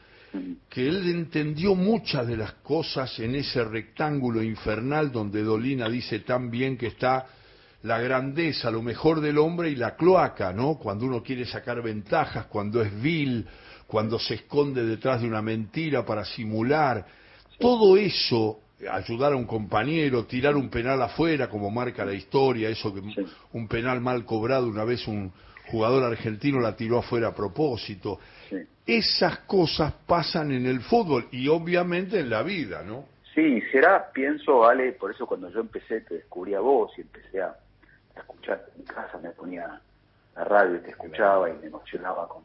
que 0.69 0.88
él 0.88 1.09
entendió 1.09 1.75
muchas 1.75 2.26
de 2.26 2.37
las 2.37 2.53
cosas 2.55 3.19
en 3.21 3.35
ese 3.35 3.62
rectángulo 3.64 4.43
infernal 4.43 5.12
donde 5.12 5.43
Dolina 5.43 5.88
dice 5.88 6.21
tan 6.21 6.50
bien 6.50 6.76
que 6.76 6.88
está 6.88 7.26
la 7.85 7.99
grandeza, 7.99 8.71
lo 8.71 8.83
mejor 8.83 9.21
del 9.21 9.38
hombre 9.38 9.71
y 9.71 9.76
la 9.76 9.95
cloaca, 9.95 10.53
¿no? 10.53 10.76
Cuando 10.76 11.05
uno 11.05 11.23
quiere 11.23 11.45
sacar 11.45 11.83
ventajas, 11.83 12.47
cuando 12.47 12.83
es 12.83 13.00
vil, 13.03 13.47
cuando 13.87 14.19
se 14.19 14.35
esconde 14.35 14.85
detrás 14.85 15.21
de 15.21 15.29
una 15.29 15.43
mentira 15.43 16.05
para 16.05 16.25
simular. 16.25 17.07
Todo 17.59 17.97
eso, 17.99 18.61
ayudar 18.91 19.35
a 19.35 19.37
un 19.37 19.45
compañero, 19.45 20.25
tirar 20.25 20.57
un 20.57 20.71
penal 20.71 21.00
afuera, 21.03 21.49
como 21.49 21.71
marca 21.71 22.07
la 22.07 22.14
historia, 22.14 22.71
eso 22.71 22.93
que 22.93 23.03
un 23.53 23.69
penal 23.69 24.00
mal 24.00 24.25
cobrado 24.25 24.67
una 24.67 24.85
vez 24.85 25.07
un 25.07 25.31
jugador 25.71 26.04
argentino 26.04 26.61
la 26.61 26.76
tiró 26.76 26.99
afuera 26.99 27.28
a 27.28 27.35
propósito. 27.35 28.18
Esas 28.87 29.38
cosas 29.40 29.92
pasan 30.06 30.52
en 30.52 30.66
el 30.66 30.80
fútbol 30.80 31.28
y 31.33 31.49
obviamente 31.49 32.21
en 32.21 32.30
la 32.30 32.42
vida, 32.42 32.83
¿no? 32.83 33.06
Sí, 33.35 33.61
será, 33.73 34.11
pienso, 34.12 34.64
Ale, 34.64 34.92
por 34.92 35.11
eso 35.11 35.26
cuando 35.26 35.50
yo 35.50 35.61
empecé 35.61 36.02
te 36.02 36.14
descubrí 36.14 36.54
a 36.54 36.61
vos 36.61 36.92
y 36.97 37.00
empecé 37.00 37.42
a, 37.42 37.56
escuchar 38.16 38.64
en 38.76 38.85
casa, 38.85 39.18
me 39.18 39.30
ponía 39.30 39.80
la 40.37 40.44
radio 40.44 40.76
y 40.76 40.80
te 40.80 40.90
escuchaba 40.90 41.50
y 41.50 41.54
me 41.54 41.66
emocionaba 41.66 42.28
con, 42.28 42.44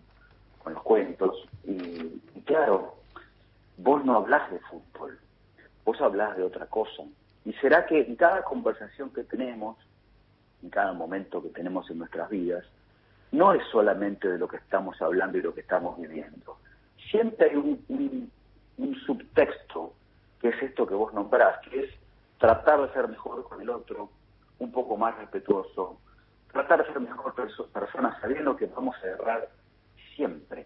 con 0.63 0.73
los 0.73 0.81
cuentos. 0.81 1.47
Y, 1.63 2.19
claro, 2.45 2.95
vos 3.77 4.03
no 4.03 4.15
hablas 4.15 4.49
de 4.51 4.59
fútbol, 4.61 5.19
vos 5.85 6.01
hablas 6.01 6.35
de 6.37 6.43
otra 6.43 6.65
cosa. 6.65 7.03
Y 7.45 7.53
será 7.53 7.85
que 7.85 7.99
en 8.01 8.15
cada 8.15 8.43
conversación 8.43 9.11
que 9.13 9.23
tenemos, 9.23 9.77
en 10.63 10.71
cada 10.71 10.93
momento 10.93 11.41
que 11.43 11.49
tenemos 11.49 11.87
en 11.91 11.99
nuestras 11.99 12.29
vidas, 12.29 12.65
no 13.31 13.53
es 13.53 13.63
solamente 13.71 14.27
de 14.27 14.37
lo 14.37 14.47
que 14.47 14.57
estamos 14.57 15.01
hablando 15.01 15.37
y 15.37 15.41
lo 15.41 15.53
que 15.53 15.61
estamos 15.61 15.99
viviendo. 15.99 16.57
Siempre 17.11 17.49
hay 17.49 17.55
un, 17.55 18.31
subtexto, 19.05 19.93
que 20.39 20.49
es 20.49 20.63
esto 20.63 20.87
que 20.87 20.95
vos 20.95 21.13
nombrás, 21.13 21.59
que 21.67 21.81
es 21.81 21.91
tratar 22.37 22.81
de 22.81 22.93
ser 22.93 23.07
mejor 23.07 23.43
con 23.47 23.61
el 23.61 23.69
otro, 23.69 24.09
un 24.59 24.71
poco 24.71 24.97
más 24.97 25.17
respetuoso, 25.17 25.99
tratar 26.51 26.85
de 26.85 26.91
ser 26.91 26.99
mejor 27.01 27.33
persona 27.33 28.19
sabiendo 28.21 28.55
que 28.55 28.65
vamos 28.67 28.95
a 29.03 29.07
errar 29.07 29.49
siempre. 30.15 30.65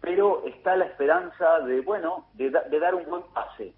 Pero 0.00 0.44
está 0.46 0.76
la 0.76 0.86
esperanza 0.86 1.60
de, 1.60 1.80
bueno, 1.80 2.26
de, 2.34 2.50
dar 2.50 2.94
un 2.94 3.04
buen 3.04 3.22
pase 3.34 3.74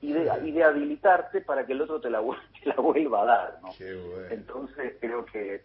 y 0.00 0.12
de, 0.12 0.30
y 0.44 0.50
de 0.50 0.64
habilitarte 0.64 1.40
para 1.42 1.64
que 1.66 1.72
el 1.72 1.82
otro 1.82 2.00
te 2.00 2.10
la, 2.10 2.20
la 2.64 2.74
vuelva 2.74 3.22
a 3.22 3.26
dar. 3.26 3.58
¿no? 3.62 3.68
Entonces 4.30 4.96
creo 5.00 5.24
que 5.26 5.62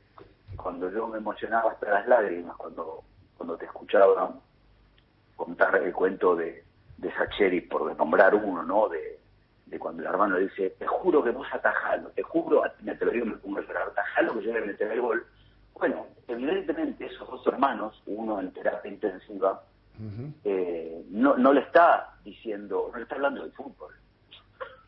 cuando 0.56 0.92
yo 0.92 1.08
me 1.08 1.18
emocionaba 1.18 1.72
hasta 1.72 1.90
las 1.90 2.08
lágrimas, 2.08 2.56
cuando, 2.58 3.04
cuando 3.38 3.58
te 3.58 3.66
escuchaba 3.66 4.34
contar 5.36 5.76
el 5.76 5.94
cuento 5.94 6.36
de, 6.36 6.64
de 6.98 7.14
Sacheri, 7.14 7.62
por 7.62 7.96
nombrar 7.96 8.36
uno, 8.36 8.64
¿no? 8.64 8.90
De, 8.90 9.20
de 9.66 9.80
cuando 9.80 10.04
el 10.04 10.10
hermano 10.10 10.38
le 10.38 10.46
dice, 10.46 10.72
te 10.72 10.88
juro 10.88 11.24
que 11.24 11.32
vos 11.32 11.48
atajalo, 11.52 12.10
te 12.10 12.24
juro, 12.24 12.64
me 12.82 12.96
te 12.96 13.06
lo 13.06 13.12
digo, 13.12 13.26
me 13.26 13.38
pongo 13.38 13.60
a 13.60 13.62
llorar, 13.62 13.88
atajalo 13.88 14.34
que 14.40 14.46
yo 14.46 14.54
le 14.54 14.62
meteré 14.62 14.94
el 14.94 15.02
gol. 15.02 15.26
Bueno, 15.74 16.08
evidentemente 16.28 17.06
esos 17.06 17.30
dos 17.30 17.46
hermanos, 17.48 18.02
uno 18.06 18.40
en 18.40 18.52
terapia 18.52 18.92
intensiva, 18.92 19.64
eh, 20.44 21.06
no, 21.10 21.38
no 21.38 21.54
le 21.54 21.62
está 21.62 22.16
diciendo, 22.24 22.90
no 22.92 22.98
le 22.98 23.04
está 23.04 23.16
hablando 23.16 23.42
del 23.42 23.52
fútbol, 23.54 23.94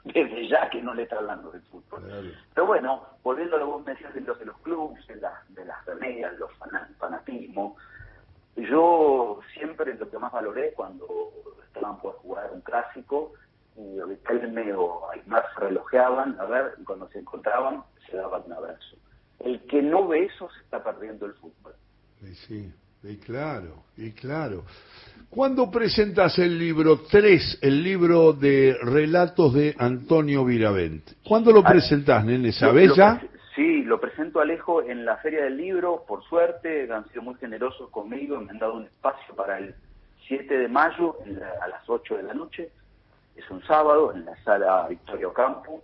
desde 0.14 0.48
ya 0.48 0.70
que 0.70 0.82
no 0.82 0.94
le 0.94 1.04
está 1.04 1.18
hablando 1.18 1.52
del 1.52 1.62
fútbol. 1.64 2.34
Pero 2.54 2.68
bueno, 2.68 3.04
volviendo 3.24 3.56
a 3.56 3.60
lo 3.60 3.66
que 3.66 3.72
vos 3.72 3.86
me 3.86 3.92
decías 3.94 4.14
de 4.14 4.22
los, 4.22 4.40
de 4.40 4.46
los 4.46 4.58
clubes, 4.60 5.06
de, 5.08 5.16
de 5.16 5.66
las 5.66 5.86
remedias, 5.86 6.38
los 6.38 6.52
fanatismos, 6.98 7.74
yo 8.56 9.40
siempre 9.54 9.94
lo 9.94 10.10
que 10.10 10.18
más 10.18 10.32
valoré 10.32 10.74
cuando 10.74 11.32
estaban 11.68 12.00
por 12.00 12.16
jugar 12.16 12.50
un 12.52 12.62
clásico, 12.62 13.34
y 13.76 14.02
Riquelme 14.02 14.74
o 14.74 15.10
Aymar 15.12 15.46
se 15.54 15.60
relojeaban, 15.60 16.40
a 16.40 16.46
ver, 16.46 16.74
y 16.80 16.84
cuando 16.84 17.08
se 17.10 17.20
encontraban 17.20 17.84
se 18.10 18.18
daban 18.18 18.44
un 18.48 18.54
abrazo. 18.54 18.98
El 19.40 19.62
que 19.68 19.84
no 19.84 20.08
ve 20.08 20.26
eso 20.26 20.50
se 20.50 20.64
está 20.64 20.84
perdiendo 20.84 21.28
el 21.28 21.34
fútbol. 21.36 21.76
Sí, 22.20 22.36
sí, 22.36 22.74
y 23.04 23.18
claro, 23.18 23.84
y 23.96 24.12
claro. 24.12 24.64
¿Cuándo 25.30 25.70
presentas 25.70 26.40
el 26.40 26.58
libro 26.58 27.02
3, 27.10 27.60
el 27.62 27.84
libro 27.84 28.34
de 28.34 28.78
relatos 28.82 29.54
de 29.54 29.76
Antonio 29.78 30.46
Viravent? 30.46 31.04
¿Cuándo 31.28 31.52
lo 31.52 31.60
ah, 31.60 31.70
presentás, 31.70 32.24
nene? 32.26 32.52
¿Sabés 32.52 32.96
ya? 32.96 33.22
Sí, 33.56 33.84
lo 33.84 34.00
presento 34.00 34.40
Alejo 34.40 34.84
en 34.84 35.04
la 35.04 35.18
Feria 35.18 35.44
del 35.44 35.58
Libro, 35.58 36.06
por 36.08 36.24
suerte, 36.24 36.92
han 36.92 37.08
sido 37.10 37.24
muy 37.24 37.36
generosos 37.36 37.90
conmigo, 37.90 38.40
me 38.40 38.52
han 38.52 38.60
dado 38.60 38.76
un 38.76 38.86
espacio 38.86 39.36
para 39.36 39.58
el 39.58 39.76
7 40.28 40.58
de 40.58 40.68
mayo 40.68 41.18
a 41.62 41.68
las 41.68 41.90
8 41.90 42.18
de 42.18 42.24
la 42.24 42.34
noche, 42.34 42.70
es 43.36 43.50
un 43.50 43.64
sábado, 43.64 44.14
en 44.14 44.26
la 44.26 44.36
sala 44.44 44.88
Victorio 44.88 45.34
Campo, 45.34 45.84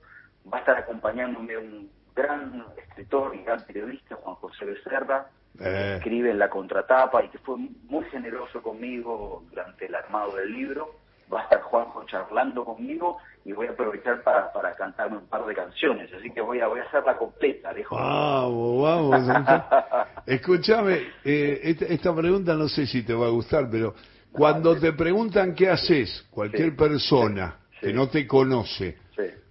va 0.52 0.58
a 0.58 0.60
estar 0.62 0.78
acompañándome 0.78 1.58
un 1.58 1.90
gran 2.16 2.64
escritor 2.78 3.36
y 3.36 3.44
gran 3.44 3.62
periodista, 3.66 4.16
Juan 4.16 4.36
José 4.36 4.66
Becerra, 4.66 5.28
eh. 5.60 5.96
escribe 5.98 6.32
en 6.32 6.40
la 6.40 6.50
contratapa 6.50 7.24
y 7.24 7.30
que 7.30 7.38
fue 7.40 7.58
muy 7.58 8.06
generoso 8.06 8.62
conmigo 8.62 9.44
durante 9.50 9.86
el 9.86 9.96
armado 9.96 10.36
del 10.36 10.52
libro. 10.52 10.96
Va 11.32 11.42
a 11.42 11.44
estar 11.44 11.62
Juanjo 11.62 12.04
charlando 12.06 12.66
conmigo 12.66 13.18
y 13.46 13.52
voy 13.52 13.68
a 13.68 13.72
aprovechar 13.72 14.24
para, 14.24 14.52
para 14.52 14.74
cantarme 14.76 15.18
un 15.18 15.28
par 15.28 15.46
de 15.46 15.54
canciones, 15.54 16.12
así 16.14 16.30
que 16.32 16.42
voy 16.42 16.60
a, 16.60 16.68
voy 16.68 16.80
a 16.80 16.84
hacerla 16.84 17.18
completa, 17.18 17.74
dejo. 17.74 17.96
Vamos, 17.96 18.84
vamos. 18.84 19.68
Escúchame, 20.26 21.08
eh, 21.24 21.76
esta, 21.90 22.16
pregunta 22.16 22.56
no 22.56 22.68
sé 22.68 22.86
si 22.86 23.04
te 23.04 23.14
va 23.14 23.28
a 23.28 23.30
gustar, 23.30 23.70
pero 23.70 23.94
cuando 24.32 24.78
te 24.80 24.94
preguntan 24.94 25.54
qué 25.54 25.70
haces, 25.70 26.26
cualquier 26.30 26.76
persona 26.76 27.58
que 27.80 27.94
no 27.94 28.08
te 28.10 28.26
conoce, 28.26 28.98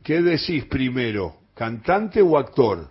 ¿qué 0.03 0.23
decís 0.23 0.65
primero, 0.67 1.37
cantante 1.55 2.23
o 2.23 2.39
actor? 2.39 2.89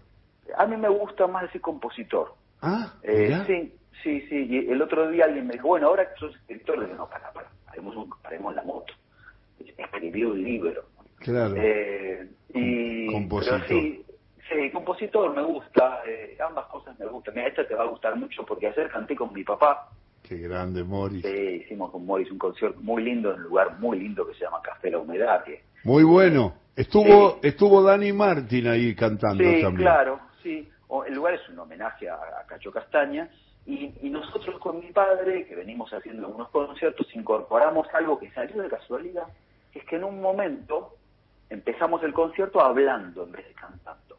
A 0.57 0.65
mí 0.65 0.77
me 0.77 0.89
gusta 0.89 1.27
más 1.27 1.43
decir 1.43 1.61
compositor. 1.61 2.40
Ah, 2.61 2.93
eh, 3.01 3.43
sí, 3.47 3.73
sí, 4.03 4.21
sí. 4.29 4.47
Y 4.49 4.71
el 4.71 4.81
otro 4.81 5.09
día 5.09 5.25
alguien 5.25 5.47
me 5.47 5.53
dijo, 5.53 5.69
bueno, 5.69 5.87
ahora 5.87 6.07
que 6.07 6.19
sos 6.19 6.35
escritor, 6.35 6.77
le 6.77 6.93
no, 6.93 7.09
para, 7.09 7.31
para, 7.33 7.49
paremos, 8.21 8.55
la 8.55 8.63
moto. 8.63 8.93
Escribí 9.77 10.23
un 10.23 10.43
libro. 10.43 10.83
Claro. 11.17 11.55
Eh, 11.57 12.27
y, 12.53 13.07
compositor. 13.11 13.67
sí, 13.67 14.05
sí, 14.49 14.71
compositor 14.71 15.35
me 15.35 15.43
gusta, 15.43 16.01
eh, 16.07 16.37
ambas 16.45 16.65
cosas 16.67 16.97
me 16.99 17.05
gustan. 17.07 17.33
Mira, 17.35 17.47
esta 17.47 17.67
te 17.67 17.75
va 17.75 17.83
a 17.83 17.87
gustar 17.87 18.15
mucho 18.15 18.45
porque 18.45 18.67
ayer 18.67 18.89
canté 18.89 19.15
con 19.15 19.33
mi 19.33 19.43
papá. 19.43 19.89
Qué 20.21 20.37
grande, 20.37 20.83
Morris. 20.83 21.23
Sí, 21.23 21.63
hicimos 21.63 21.91
con 21.91 22.05
Morris 22.05 22.31
un 22.31 22.37
concierto 22.37 22.79
muy 22.81 23.03
lindo 23.03 23.31
en 23.31 23.37
un 23.37 23.43
lugar 23.43 23.79
muy 23.79 23.99
lindo 23.99 24.25
que 24.25 24.33
se 24.35 24.45
llama 24.45 24.61
Café 24.61 24.91
La 24.91 24.99
Humedad. 24.99 25.43
Muy 25.83 26.03
bueno. 26.03 26.53
Estuvo 26.75 27.39
estuvo 27.43 27.83
Dani 27.83 28.13
Martín 28.13 28.67
ahí 28.67 28.95
cantando 28.95 29.43
sí, 29.43 29.61
también. 29.61 29.75
claro, 29.75 30.19
sí 30.41 30.69
el 31.05 31.13
lugar 31.13 31.33
es 31.33 31.47
un 31.49 31.59
homenaje 31.59 32.09
a, 32.09 32.19
Cacho 32.47 32.71
Castaña, 32.71 33.29
y, 33.65 34.09
nosotros 34.09 34.59
con 34.59 34.79
mi 34.79 34.91
padre, 34.91 35.45
que 35.45 35.55
venimos 35.55 35.91
haciendo 35.93 36.27
algunos 36.27 36.49
conciertos, 36.49 37.07
incorporamos 37.15 37.87
algo 37.93 38.19
que 38.19 38.31
salió 38.31 38.61
de 38.61 38.69
casualidad, 38.69 39.27
que 39.71 39.79
es 39.79 39.85
que 39.85 39.95
en 39.95 40.03
un 40.03 40.19
momento 40.19 40.95
empezamos 41.49 42.03
el 42.03 42.13
concierto 42.13 42.59
hablando 42.59 43.23
en 43.23 43.31
vez 43.31 43.47
de 43.47 43.53
cantando. 43.53 44.17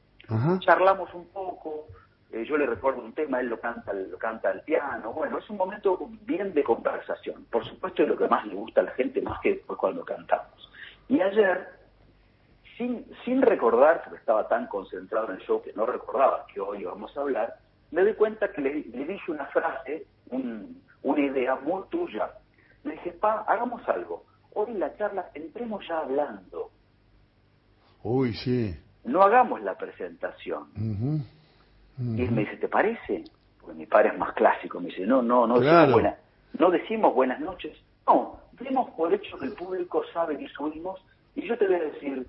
Charlamos 0.60 1.12
un 1.12 1.26
poco, 1.26 1.88
eh, 2.30 2.44
yo 2.46 2.56
le 2.56 2.66
recuerdo 2.66 3.02
un 3.02 3.12
tema, 3.12 3.40
él 3.40 3.48
lo 3.48 3.60
canta, 3.60 3.92
lo 3.92 4.16
canta 4.16 4.50
al 4.50 4.62
piano, 4.62 5.12
bueno, 5.12 5.38
es 5.38 5.50
un 5.50 5.58
momento 5.58 5.98
bien 6.22 6.54
de 6.54 6.62
conversación. 6.62 7.44
Por 7.50 7.66
supuesto 7.66 8.04
es 8.04 8.08
lo 8.08 8.16
que 8.16 8.28
más 8.28 8.46
le 8.46 8.54
gusta 8.54 8.80
a 8.80 8.84
la 8.84 8.92
gente, 8.92 9.20
más 9.20 9.40
que 9.40 9.54
después 9.54 9.78
cuando 9.78 10.04
cantamos. 10.04 10.70
Y 11.08 11.20
ayer 11.20 11.81
sin, 12.76 13.06
sin 13.24 13.42
recordar, 13.42 14.02
porque 14.04 14.18
estaba 14.18 14.48
tan 14.48 14.66
concentrado 14.66 15.28
en 15.28 15.36
el 15.36 15.42
show 15.42 15.62
que 15.62 15.72
no 15.74 15.86
recordaba 15.86 16.46
que 16.52 16.60
hoy 16.60 16.80
íbamos 16.80 17.16
a 17.16 17.20
hablar, 17.20 17.54
me 17.90 18.02
doy 18.02 18.14
cuenta 18.14 18.50
que 18.52 18.60
le, 18.60 18.82
dije 18.82 19.30
una 19.30 19.46
frase, 19.46 20.06
una 21.02 21.20
idea 21.20 21.56
muy 21.56 21.82
tuya. 21.90 22.30
Le 22.84 22.92
dije, 22.92 23.12
pa, 23.12 23.44
hagamos 23.46 23.86
algo. 23.88 24.24
Hoy 24.54 24.72
en 24.72 24.80
la 24.80 24.96
charla 24.96 25.30
entremos 25.34 25.86
ya 25.86 25.98
hablando. 25.98 26.70
Uy, 28.02 28.32
sí. 28.34 28.74
No 29.04 29.22
hagamos 29.22 29.62
la 29.62 29.76
presentación. 29.76 31.24
Y 31.98 32.22
él 32.22 32.32
me 32.32 32.42
dice, 32.42 32.56
¿te 32.56 32.68
parece? 32.68 33.24
Porque 33.60 33.76
mi 33.76 33.86
padre 33.86 34.08
es 34.10 34.18
más 34.18 34.32
clásico. 34.34 34.80
Me 34.80 34.86
dice, 34.86 35.06
no, 35.06 35.22
no, 35.22 35.46
no, 35.46 35.60
decimos, 35.60 35.92
buenas, 35.92 36.18
no 36.58 36.70
decimos 36.70 37.14
buenas 37.14 37.40
noches, 37.40 37.76
No, 38.06 38.40
demos 38.52 38.90
por 38.90 39.12
hecho 39.12 39.38
que 39.38 39.46
el 39.46 39.52
público 39.52 40.02
sabe 40.12 40.38
que 40.38 40.48
subimos 40.48 41.00
y 41.34 41.46
yo 41.46 41.56
te 41.56 41.66
voy 41.66 41.76
a 41.76 41.84
decir, 41.84 42.26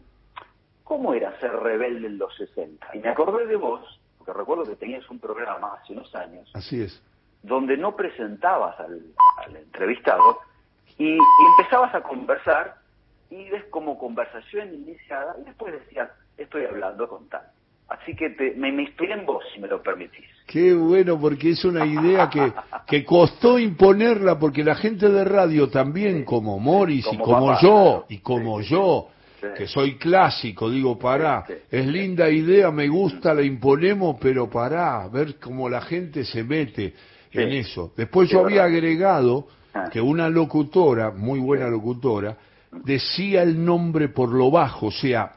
¿cómo 0.84 1.14
era 1.14 1.38
ser 1.40 1.52
rebelde 1.52 2.08
en 2.08 2.18
los 2.18 2.36
60? 2.36 2.88
Y 2.94 3.00
me 3.00 3.10
acordé 3.10 3.46
de 3.48 3.56
vos, 3.56 3.82
porque 4.18 4.34
recuerdo 4.34 4.64
que 4.64 4.76
tenías 4.76 5.08
un 5.10 5.20
programa 5.20 5.74
hace 5.76 5.94
unos 5.94 6.14
años. 6.16 6.50
Así 6.54 6.82
es. 6.82 7.02
Donde 7.42 7.78
no 7.78 7.96
presentabas 7.96 8.80
al, 8.80 9.02
entrevistado 9.56 10.40
y, 10.98 11.18
empezabas 11.58 11.94
a 11.96 12.02
conversar 12.02 12.76
y 13.30 13.50
ves 13.50 13.66
como 13.66 13.98
conversación 13.98 14.74
iniciada 14.74 15.36
y 15.42 15.46
después 15.46 15.74
decías, 15.74 16.10
estoy 16.38 16.66
hablando 16.66 17.08
con 17.08 17.28
tal. 17.30 17.44
Así 17.90 18.16
que 18.16 18.30
me, 18.56 18.72
me 18.72 18.84
inspiré 18.84 19.14
en 19.14 19.26
vos, 19.26 19.44
si 19.54 19.60
me 19.60 19.68
lo 19.68 19.82
permitís. 19.84 20.26
Qué 20.48 20.74
bueno, 20.74 21.20
porque 21.20 21.52
es 21.52 21.66
una 21.66 21.86
idea 21.86 22.30
que, 22.30 22.54
que 22.88 23.06
costó 23.06 23.60
imponerla, 23.60 24.40
porque 24.40 24.64
la 24.64 24.76
gente 24.76 25.10
de 25.10 25.24
radio 25.24 25.70
también, 25.70 26.24
como 26.24 26.60
Morris 26.60 27.06
y 27.12 27.18
como 27.18 27.60
yo, 27.60 28.06
y 28.08 28.20
como 28.20 28.62
yo, 28.62 29.10
que 29.56 29.68
soy 29.68 29.98
clásico, 29.98 30.70
digo, 30.70 30.98
pará, 30.98 31.46
es 31.70 31.86
linda 31.86 32.30
idea, 32.30 32.72
me 32.72 32.88
gusta, 32.88 33.34
la 33.34 33.44
imponemos, 33.44 34.18
pero 34.20 34.50
pará, 34.50 35.08
ver 35.08 35.36
cómo 35.40 35.70
la 35.70 35.82
gente 35.82 36.24
se 36.24 36.44
mete 36.44 36.94
en 37.32 37.52
eso. 37.52 37.94
Después 37.98 38.30
yo 38.30 38.42
había 38.42 38.64
agregado 38.64 39.48
ah. 39.74 39.90
que 39.92 40.00
una 40.00 40.30
locutora, 40.30 41.12
muy 41.12 41.40
buena 41.40 41.68
locutora, 41.68 42.38
decía 42.86 43.44
el 43.44 43.64
nombre 43.64 44.10
por 44.10 44.30
lo 44.30 44.50
bajo, 44.50 44.88
o 44.88 44.92
sea, 44.92 45.34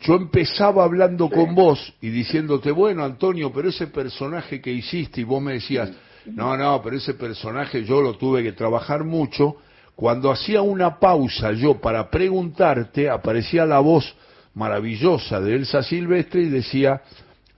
yo 0.00 0.14
empezaba 0.14 0.84
hablando 0.84 1.28
con 1.28 1.54
vos 1.54 1.92
y 2.00 2.10
diciéndote, 2.10 2.70
bueno, 2.70 3.04
Antonio, 3.04 3.52
pero 3.52 3.68
ese 3.68 3.88
personaje 3.88 4.60
que 4.60 4.70
hiciste, 4.70 5.22
y 5.22 5.24
vos 5.24 5.42
me 5.42 5.54
decías, 5.54 5.90
no, 6.26 6.56
no, 6.56 6.80
pero 6.82 6.96
ese 6.96 7.14
personaje 7.14 7.84
yo 7.84 8.00
lo 8.00 8.14
tuve 8.14 8.42
que 8.42 8.52
trabajar 8.52 9.02
mucho, 9.04 9.56
cuando 9.98 10.30
hacía 10.30 10.62
una 10.62 11.00
pausa 11.00 11.50
yo 11.50 11.80
para 11.80 12.08
preguntarte, 12.08 13.10
aparecía 13.10 13.66
la 13.66 13.80
voz 13.80 14.14
maravillosa 14.54 15.40
de 15.40 15.56
Elsa 15.56 15.82
Silvestre 15.82 16.42
y 16.42 16.48
decía 16.50 17.02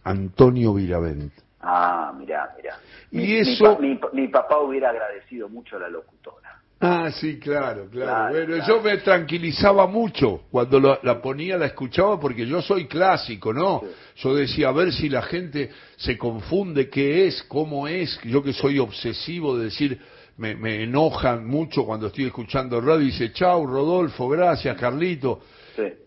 Antonio 0.04 0.72
Viravent. 0.72 1.34
Ah, 1.60 2.14
mira, 2.18 2.50
mira. 2.56 2.78
Y 3.10 3.36
eso... 3.36 3.78
mi 4.14 4.28
papá 4.28 4.58
hubiera 4.58 4.88
agradecido 4.88 5.50
mucho 5.50 5.76
a 5.76 5.80
la 5.80 5.90
locutora. 5.90 6.62
Ah, 6.80 7.10
sí, 7.10 7.38
claro, 7.38 7.90
claro. 7.90 8.32
bueno, 8.32 8.66
yo 8.66 8.80
me 8.80 8.96
tranquilizaba 8.96 9.86
mucho 9.86 10.44
cuando 10.50 10.80
la 10.80 11.20
ponía, 11.20 11.58
la 11.58 11.66
escuchaba, 11.66 12.18
porque 12.18 12.46
yo 12.46 12.62
soy 12.62 12.86
clásico, 12.86 13.52
¿no? 13.52 13.82
Yo 14.16 14.34
decía, 14.34 14.70
a 14.70 14.72
ver 14.72 14.94
si 14.94 15.10
la 15.10 15.20
gente 15.20 15.70
se 15.96 16.16
confunde 16.16 16.88
qué 16.88 17.26
es, 17.26 17.42
cómo 17.42 17.86
es, 17.86 18.18
yo 18.24 18.42
que 18.42 18.54
soy 18.54 18.78
obsesivo 18.78 19.58
de 19.58 19.64
decir, 19.64 20.00
me, 20.40 20.56
me 20.56 20.82
enojan 20.84 21.46
mucho 21.46 21.84
cuando 21.84 22.06
estoy 22.06 22.24
escuchando 22.24 22.80
radio 22.80 23.02
y 23.02 23.10
dice, 23.10 23.30
chau, 23.30 23.66
Rodolfo, 23.66 24.26
gracias, 24.26 24.74
Carlito. 24.78 25.40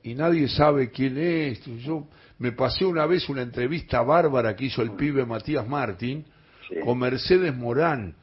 Y 0.01 0.15
nadie 0.15 0.47
sabe 0.47 0.89
quién 0.89 1.19
es. 1.19 1.63
Yo 1.83 2.07
me 2.39 2.51
pasé 2.51 2.83
una 2.83 3.05
vez 3.05 3.29
una 3.29 3.43
entrevista 3.43 4.01
bárbara 4.01 4.55
que 4.55 4.65
hizo 4.65 4.81
el 4.81 4.93
pibe 4.93 5.23
Matías 5.23 5.67
Martín 5.67 6.25
con 6.83 6.97
Mercedes 6.97 7.55
Morán. 7.55 8.15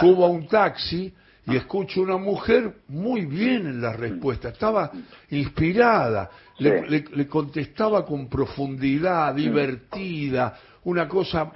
Subo 0.00 0.24
a 0.24 0.28
un 0.28 0.48
taxi 0.48 1.12
y 1.46 1.56
escucho 1.56 2.00
una 2.00 2.16
mujer 2.16 2.76
muy 2.88 3.26
bien 3.26 3.66
en 3.66 3.82
la 3.82 3.92
respuesta, 3.92 4.48
estaba 4.48 4.90
inspirada, 5.30 6.30
le, 6.58 7.26
contestaba 7.28 8.06
con 8.06 8.28
profundidad, 8.28 9.34
divertida, 9.34 10.58
una 10.84 11.06
cosa 11.06 11.52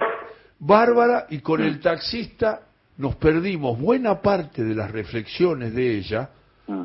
bárbara 0.59 1.25
y 1.29 1.39
con 1.39 1.61
el 1.61 1.79
taxista 1.79 2.61
nos 2.97 3.15
perdimos 3.15 3.79
buena 3.79 4.21
parte 4.21 4.63
de 4.63 4.75
las 4.75 4.91
reflexiones 4.91 5.73
de 5.73 5.97
ella 5.97 6.29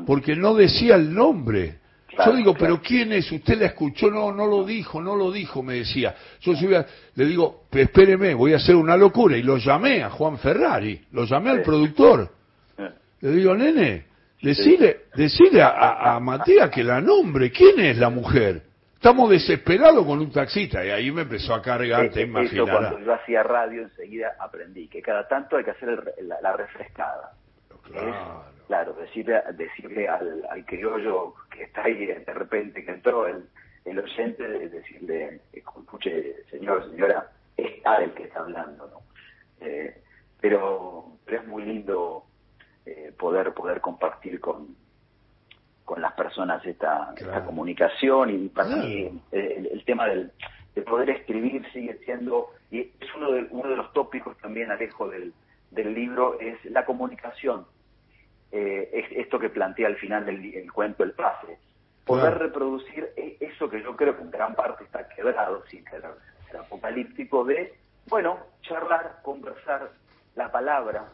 porque 0.05 0.35
no 0.35 0.55
decía 0.55 0.95
el 0.95 1.13
nombre. 1.13 1.79
Yo 2.25 2.35
digo, 2.35 2.53
pero 2.53 2.81
¿quién 2.81 3.13
es? 3.13 3.31
¿Usted 3.31 3.59
la 3.59 3.67
escuchó? 3.67 4.09
No, 4.09 4.33
no 4.33 4.45
lo 4.45 4.65
dijo, 4.65 5.01
no 5.01 5.15
lo 5.15 5.31
dijo, 5.31 5.63
me 5.63 5.75
decía. 5.75 6.15
Yo 6.41 6.53
le 7.15 7.25
digo, 7.25 7.63
espéreme, 7.71 8.33
voy 8.33 8.53
a 8.53 8.57
hacer 8.57 8.75
una 8.75 8.97
locura. 8.97 9.37
Y 9.37 9.43
lo 9.43 9.57
llamé 9.57 10.03
a 10.03 10.09
Juan 10.09 10.37
Ferrari, 10.37 10.99
lo 11.11 11.25
llamé 11.25 11.51
al 11.51 11.61
productor. 11.61 12.29
Le 13.21 13.31
digo, 13.31 13.55
nene, 13.55 14.05
decide, 14.41 15.05
decide 15.15 15.61
a, 15.61 16.19
Matías 16.21 16.69
que 16.69 16.83
la 16.83 16.99
nombre. 16.99 17.51
¿Quién 17.51 17.79
es 17.79 17.97
la 17.97 18.09
mujer? 18.09 18.63
Estamos 18.99 19.29
desesperados 19.29 20.05
con 20.05 20.19
un 20.19 20.29
taxista. 20.29 20.85
Y 20.85 20.89
ahí 20.89 21.09
me 21.09 21.21
empezó 21.21 21.53
a 21.53 21.61
cargar, 21.61 22.09
te 22.09 22.29
cuando 22.29 22.99
yo 22.99 23.13
hacía 23.13 23.43
radio 23.43 23.83
enseguida 23.83 24.35
aprendí 24.37 24.89
que 24.89 25.01
cada 25.01 25.25
tanto 25.25 25.55
hay 25.55 25.63
que 25.63 25.71
hacer 25.71 26.15
la, 26.19 26.51
refrescada. 26.51 27.31
Claro. 27.83 28.43
claro, 28.67 28.93
decirle, 28.99 29.41
decirle 29.53 30.05
al, 30.09 30.65
criollo 30.65 31.33
que 31.49 31.63
está 31.63 31.85
ahí 31.85 32.07
de 32.07 32.33
repente, 32.33 32.83
que 32.83 32.91
entró 32.91 33.25
el, 33.25 33.45
el 33.85 33.99
oyente, 33.99 34.45
decirle, 34.67 35.39
escuche, 35.53 36.43
señor, 36.51 36.89
señora, 36.91 37.31
es 37.55 37.81
el 38.01 38.11
que 38.11 38.23
está 38.23 38.41
hablando, 38.41 38.85
¿no? 38.87 39.65
Eh, 39.65 39.95
pero, 40.41 41.13
pero 41.25 41.41
es 41.41 41.47
muy 41.47 41.63
lindo 41.63 42.25
eh, 42.85 43.13
poder 43.17 43.53
poder 43.53 43.79
compartir 43.79 44.41
con 44.41 44.75
con 45.89 46.03
las 46.03 46.13
personas 46.13 46.63
esta, 46.67 47.15
esta 47.17 47.43
comunicación 47.43 48.29
y 48.29 48.47
para 48.49 48.75
mí 48.75 49.09
eh, 49.31 49.69
el, 49.71 49.83
tema 49.85 50.05
del, 50.05 50.31
de 50.75 50.83
poder 50.83 51.09
escribir 51.09 51.65
sigue 51.73 51.97
siendo 52.05 52.51
y 52.69 52.81
es 52.81 53.15
uno 53.17 53.31
de, 53.31 53.47
uno 53.49 53.71
de 53.71 53.75
los 53.75 53.91
tópicos 53.91 54.37
también 54.37 54.69
Alejo 54.69 55.09
del, 55.09 55.33
del 55.71 55.95
libro 55.95 56.39
es 56.39 56.63
la 56.65 56.85
comunicación. 56.85 57.65
Eh, 58.51 58.87
es 58.93 59.05
esto 59.17 59.39
que 59.39 59.49
plantea 59.49 59.87
al 59.87 59.95
final 59.95 60.27
del 60.27 60.71
cuento 60.71 61.01
el 61.03 61.13
pase. 61.13 61.57
Poder 62.05 62.37
reproducir 62.37 63.09
e, 63.17 63.37
eso 63.39 63.67
que 63.67 63.81
yo 63.81 63.95
creo 63.95 64.15
que 64.15 64.21
en 64.21 64.29
gran 64.29 64.53
parte 64.53 64.83
está 64.83 65.09
quebrado 65.09 65.65
sin 65.71 65.83
ser 65.85 66.03
apocalíptico 66.55 67.43
de 67.45 67.73
bueno 68.05 68.37
charlar 68.61 69.21
conversar 69.23 69.89
la 70.35 70.51
palabra 70.51 71.09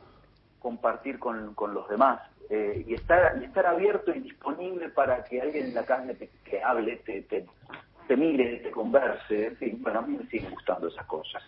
compartir 0.59 1.17
con, 1.17 1.53
con 1.53 1.73
los 1.73 1.87
demás 1.87 2.19
eh, 2.49 2.85
y, 2.87 2.93
estar, 2.93 3.37
y 3.41 3.45
estar 3.45 3.65
abierto 3.65 4.13
y 4.13 4.19
disponible 4.19 4.89
para 4.89 5.23
que 5.23 5.41
alguien 5.41 5.67
en 5.67 5.75
la 5.75 5.83
calle 5.83 6.13
te, 6.15 6.29
que 6.43 6.61
hable, 6.61 6.97
te, 6.97 7.21
te, 7.23 8.17
mire, 8.17 8.57
te 8.57 8.71
converse. 8.71 9.47
En 9.47 9.55
fin, 9.57 9.77
bueno, 9.81 9.99
a 9.99 10.01
mí 10.03 10.17
me 10.17 10.25
siguen 10.27 10.51
gustando 10.51 10.87
esas 10.87 11.05
cosas. 11.05 11.43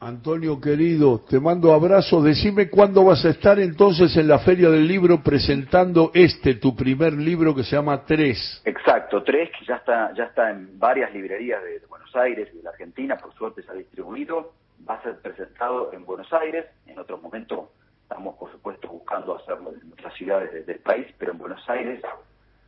Antonio 0.00 0.60
querido, 0.60 1.20
te 1.20 1.40
mando 1.40 1.72
abrazo. 1.72 2.22
Decime 2.22 2.68
cuándo 2.68 3.04
vas 3.04 3.24
a 3.24 3.30
estar 3.30 3.58
entonces 3.58 4.16
en 4.16 4.28
la 4.28 4.38
Feria 4.38 4.68
del 4.70 4.86
Libro 4.86 5.22
presentando 5.22 6.10
este, 6.14 6.54
tu 6.54 6.74
primer 6.74 7.12
libro 7.14 7.54
que 7.54 7.62
se 7.62 7.76
llama 7.76 8.04
Tres. 8.04 8.62
Exacto, 8.64 9.22
Tres, 9.22 9.50
que 9.58 9.64
ya 9.66 9.76
está, 9.76 10.12
ya 10.14 10.24
está 10.24 10.50
en 10.50 10.78
varias 10.78 11.12
librerías 11.14 11.62
de, 11.62 11.80
de 11.80 11.86
Buenos 11.86 12.14
Aires 12.16 12.48
y 12.52 12.58
de 12.58 12.62
la 12.62 12.70
Argentina, 12.70 13.16
por 13.16 13.32
suerte 13.34 13.62
se 13.62 13.70
ha 13.70 13.74
distribuido. 13.74 14.52
Va 14.88 14.96
a 14.96 15.02
ser 15.02 15.18
presentado 15.20 15.92
en 15.94 16.04
Buenos 16.04 16.30
Aires, 16.32 16.66
en 16.86 16.98
otro 16.98 17.16
momento 17.16 17.70
Estamos, 18.04 18.36
por 18.36 18.52
supuesto, 18.52 18.88
buscando 18.88 19.34
hacerlo 19.34 19.72
en 19.72 19.90
ciudades 20.14 20.66
del 20.66 20.78
país, 20.78 21.06
pero 21.18 21.32
en 21.32 21.38
Buenos 21.38 21.68
Aires 21.68 22.02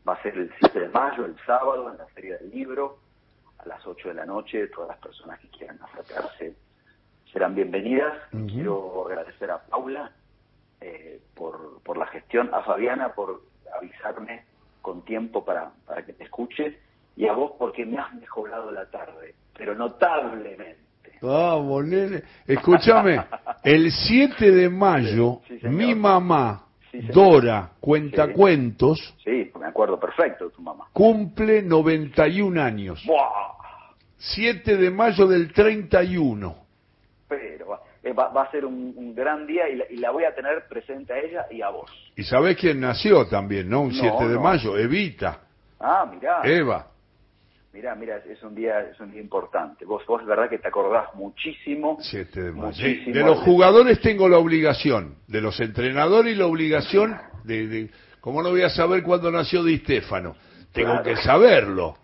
va 0.07 0.15
a 0.15 0.23
ser 0.23 0.37
el 0.37 0.53
7 0.59 0.81
de 0.81 0.89
mayo, 0.89 1.25
el 1.25 1.37
sábado, 1.45 1.91
en 1.91 1.99
la 1.99 2.07
Feria 2.07 2.39
del 2.39 2.51
Libro, 2.51 2.99
a 3.59 3.67
las 3.67 3.87
8 3.87 4.09
de 4.09 4.15
la 4.15 4.27
noche. 4.27 4.67
Todas 4.69 4.89
las 4.89 4.99
personas 4.99 5.41
que 5.41 5.49
quieran 5.49 5.79
acercarse 5.83 6.55
serán 7.33 7.55
bienvenidas. 7.55 8.15
Quiero 8.31 9.07
agradecer 9.07 9.51
a 9.51 9.59
Paula 9.59 10.13
eh, 10.81 11.21
por, 11.35 11.83
por 11.83 11.97
la 11.97 12.07
gestión, 12.07 12.51
a 12.53 12.63
Fabiana 12.63 13.15
por 13.15 13.43
avisarme 13.77 14.45
con 14.83 15.03
tiempo 15.05 15.45
para, 15.45 15.71
para 15.85 16.05
que 16.05 16.13
te 16.13 16.25
escuche 16.25 16.79
y 17.17 17.27
a 17.27 17.33
vos 17.33 17.53
porque 17.59 17.85
me 17.85 17.99
has 17.99 18.15
mejorado 18.15 18.71
la 18.71 18.87
tarde, 18.91 19.35
pero 19.57 19.75
notablemente. 19.75 20.87
Vamos, 21.23 21.85
nene. 21.87 22.23
Escúchame, 22.47 23.25
el 23.65 23.91
7 23.91 24.51
de 24.51 24.69
mayo, 24.69 25.41
mi 25.63 25.95
mamá, 25.95 26.66
Dora, 27.03 27.71
cuenta 27.81 28.33
cuentos. 28.33 29.15
Sí, 29.25 29.51
me 29.59 29.67
acuerdo 29.67 29.99
perfecto 29.99 30.47
de 30.47 30.51
tu 30.51 30.63
mamá. 30.63 30.87
Cumple 30.93 31.63
91 31.63 32.63
años. 32.63 33.05
¡Buah! 33.07 33.57
7 34.19 34.77
de 34.77 34.91
mayo 34.91 35.27
del 35.27 35.53
31. 35.53 36.57
Pero 37.29 37.81
eh, 38.03 38.13
va, 38.13 38.29
va 38.29 38.43
a 38.43 38.51
ser 38.51 38.65
un, 38.65 39.15
gran 39.15 39.47
día 39.47 39.69
y 39.69 39.97
la, 39.97 40.11
voy 40.11 40.25
a 40.25 40.35
tener 40.35 40.67
presente 40.69 41.13
a 41.13 41.19
ella 41.19 41.47
y 41.51 41.63
a 41.63 41.71
vos. 41.71 41.91
¿Y 42.17 42.23
sabés 42.23 42.57
quién 42.57 42.81
nació 42.81 43.27
también, 43.27 43.69
no? 43.69 43.83
Un 43.83 43.93
7 43.93 44.29
de 44.29 44.39
mayo, 44.39 44.77
Evita. 44.77 45.41
Ah, 45.81 46.07
mirá. 46.11 46.43
Eva. 46.45 46.87
Mira, 47.77 47.95
mira, 47.95 48.23
es 48.27 48.43
un 48.43 48.55
día 48.55 48.81
es 48.81 48.99
un 49.01 49.13
día 49.13 49.21
importante. 49.21 49.85
Vos 49.85 50.03
vos 50.07 50.23
es 50.23 50.27
verdad 50.27 50.49
que 50.49 50.59
te 50.59 50.67
acordás 50.67 51.15
muchísimo. 51.15 51.99
de 52.33 52.53
de 53.13 53.21
los 53.21 53.41
jugadores 53.41 54.01
tengo 54.01 54.31
la 54.31 54.39
obligación, 54.39 55.17
de 55.27 55.43
los 55.43 55.61
entrenadores 55.61 56.35
y 56.35 56.39
la 56.39 56.47
obligación 56.47 57.19
de, 57.45 57.67
de 57.67 57.91
¿cómo 58.23 58.43
no 58.43 58.49
voy 58.49 58.63
a 58.63 58.71
saber 58.71 59.03
cuándo 59.03 59.31
nació 59.31 59.63
Di 59.63 59.77
Stefano? 59.77 60.37
Tengo 60.73 61.03
que 61.03 61.17
saberlo. 61.17 61.97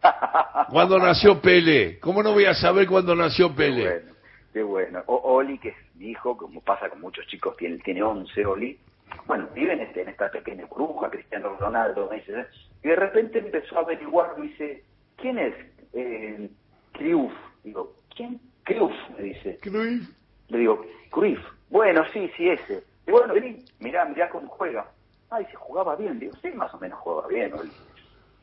¿Cuándo 0.68 0.98
nació 1.06 1.40
Pelé? 1.40 1.98
¿Cómo 2.00 2.22
no 2.22 2.34
voy 2.34 2.44
a 2.44 2.52
saber 2.52 2.86
cuándo 2.86 3.14
nació 3.14 3.54
Pelé? 3.54 3.82
Qué 3.82 3.88
bueno, 3.88 4.12
qué 4.52 4.62
bueno. 4.62 5.02
O, 5.06 5.36
Oli, 5.36 5.58
que 5.58 5.70
es 5.70 5.76
mi 5.94 6.10
hijo, 6.10 6.36
como 6.36 6.60
pasa 6.60 6.90
con 6.90 7.00
muchos 7.00 7.26
chicos, 7.28 7.56
tiene, 7.56 7.78
tiene 7.78 8.02
11, 8.02 8.44
Oli. 8.44 8.78
bueno, 9.26 9.48
viven 9.54 9.80
este, 9.80 10.02
en 10.02 10.10
esta 10.10 10.30
pequeña 10.30 10.66
bruja, 10.66 11.08
Cristiano 11.08 11.56
Ronaldo, 11.58 12.10
me 12.10 12.16
dice, 12.16 12.44
y 12.84 12.88
de 12.88 12.96
repente 12.96 13.38
empezó 13.38 13.78
a 13.78 13.82
averiguar, 13.82 14.36
dice, 14.38 14.84
¿quién 15.22 15.38
es 15.38 15.54
eh, 15.94 16.50
Cruyff? 16.92 17.32
Digo, 17.64 17.94
¿quién? 18.14 18.38
Cruyff, 18.64 18.92
me 19.16 19.22
dice. 19.22 19.58
Cruyff. 19.62 20.10
Le 20.48 20.58
digo, 20.58 20.84
Cruyff. 21.10 21.40
Bueno, 21.70 22.04
sí, 22.12 22.30
sí, 22.36 22.50
ese. 22.50 22.84
Y 23.06 23.10
bueno, 23.10 23.32
vení, 23.32 23.64
mirá, 23.78 24.04
mirá 24.04 24.28
cómo 24.28 24.48
juega. 24.48 24.86
Ay, 25.30 25.46
se 25.46 25.54
jugaba 25.54 25.96
bien. 25.96 26.18
Digo, 26.18 26.34
sí, 26.42 26.50
más 26.50 26.74
o 26.74 26.78
menos 26.78 26.98
jugaba 26.98 27.28
bien. 27.28 27.52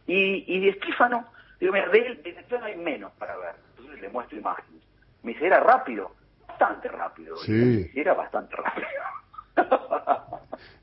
Y, 0.07 0.43
y 0.47 0.59
de 0.61 0.69
Estífano, 0.69 1.25
digo, 1.59 1.73
mira, 1.73 1.87
de 1.89 1.99
él, 1.99 2.23
de 2.23 2.57
no 2.57 2.65
hay 2.65 2.75
menos 2.75 3.11
para 3.13 3.37
ver. 3.37 3.55
Entonces 3.77 4.01
le 4.01 4.09
muestro 4.09 4.39
imágenes. 4.39 4.81
Me 5.21 5.33
dice, 5.33 5.45
era 5.45 5.59
rápido. 5.59 6.11
Bastante 6.47 6.87
rápido. 6.87 7.37
Sí. 7.37 7.91
Era 7.93 8.13
bastante 8.15 8.55
rápido. 8.55 8.87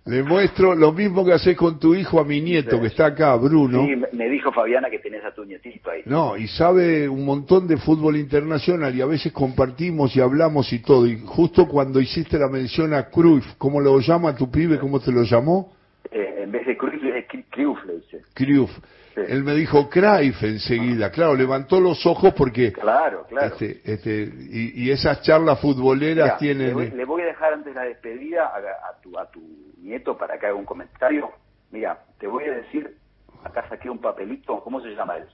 Le 0.06 0.22
muestro 0.22 0.76
lo 0.76 0.92
mismo 0.92 1.24
que 1.24 1.32
haces 1.32 1.56
con 1.56 1.80
tu 1.80 1.92
hijo 1.92 2.20
a 2.20 2.24
mi 2.24 2.40
nieto, 2.40 2.80
que 2.80 2.86
está 2.86 3.06
acá, 3.06 3.34
Bruno. 3.34 3.84
Sí, 3.84 3.96
me 4.12 4.28
dijo 4.28 4.52
Fabiana 4.52 4.88
que 4.88 5.00
tenés 5.00 5.24
a 5.24 5.34
tu 5.34 5.44
nietito 5.44 5.90
ahí. 5.90 6.02
No, 6.04 6.36
y 6.36 6.46
sabe 6.46 7.08
un 7.08 7.24
montón 7.24 7.66
de 7.66 7.76
fútbol 7.76 8.16
internacional 8.16 8.94
y 8.94 9.00
a 9.00 9.06
veces 9.06 9.32
compartimos 9.32 10.14
y 10.14 10.20
hablamos 10.20 10.72
y 10.72 10.78
todo. 10.78 11.08
Y 11.08 11.18
justo 11.26 11.66
cuando 11.66 12.00
hiciste 12.00 12.38
la 12.38 12.48
mención 12.48 12.94
a 12.94 13.10
Cruyff, 13.10 13.54
¿cómo 13.58 13.80
lo 13.80 13.98
llama 13.98 14.36
tu 14.36 14.48
pibe? 14.48 14.78
¿Cómo 14.78 15.00
te 15.00 15.10
lo 15.10 15.24
llamó? 15.24 15.72
Eh, 16.12 16.42
en 16.44 16.52
vez 16.52 16.64
de 16.66 16.76
Cruyff, 16.76 17.02
es 17.02 17.26
Cruyff, 17.50 17.84
le 17.84 17.94
dice. 17.96 18.22
Cruyff. 18.32 18.70
Él 19.16 19.44
me 19.44 19.55
dijo 19.55 19.88
Cruyff 19.88 20.42
enseguida. 20.42 21.11
Claro, 21.11 21.35
levantó 21.35 21.81
los 21.81 22.05
ojos 22.05 22.35
porque... 22.35 22.72
Claro, 22.72 23.24
claro. 23.29 23.46
Este, 23.46 23.81
este, 23.85 24.31
y, 24.50 24.90
esas 24.90 25.22
charlas 25.22 25.59
futboleras 25.59 26.37
tienen... 26.38 26.96
Le 26.96 27.05
voy, 27.05 27.22
a 27.22 27.26
dejar 27.26 27.55
antes 27.55 27.74
de 27.74 27.81
la 27.81 27.87
despedida 27.87 28.52
a, 28.55 29.00
tu, 29.00 29.18
a 29.18 29.31
tu 29.31 29.40
nieto 29.79 30.18
para 30.18 30.38
que 30.38 30.46
haga 30.46 30.55
un 30.55 30.66
comentario. 30.66 31.31
Mira, 31.70 31.98
te 32.18 32.26
voy 32.26 32.44
a 32.44 32.52
decir, 32.52 32.94
acá 33.42 33.66
saqué 33.68 33.88
un 33.88 33.98
papelito, 33.98 34.61
¿cómo 34.61 34.83
se 34.83 34.90
llama 34.90 35.16
él? 35.16 35.26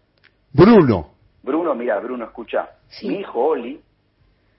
Bruno. 0.52 1.10
Bruno, 1.42 1.74
mira, 1.74 1.98
Bruno, 1.98 2.26
escucha. 2.26 2.70
Mi 3.02 3.16
hijo 3.16 3.46
Oli, 3.46 3.82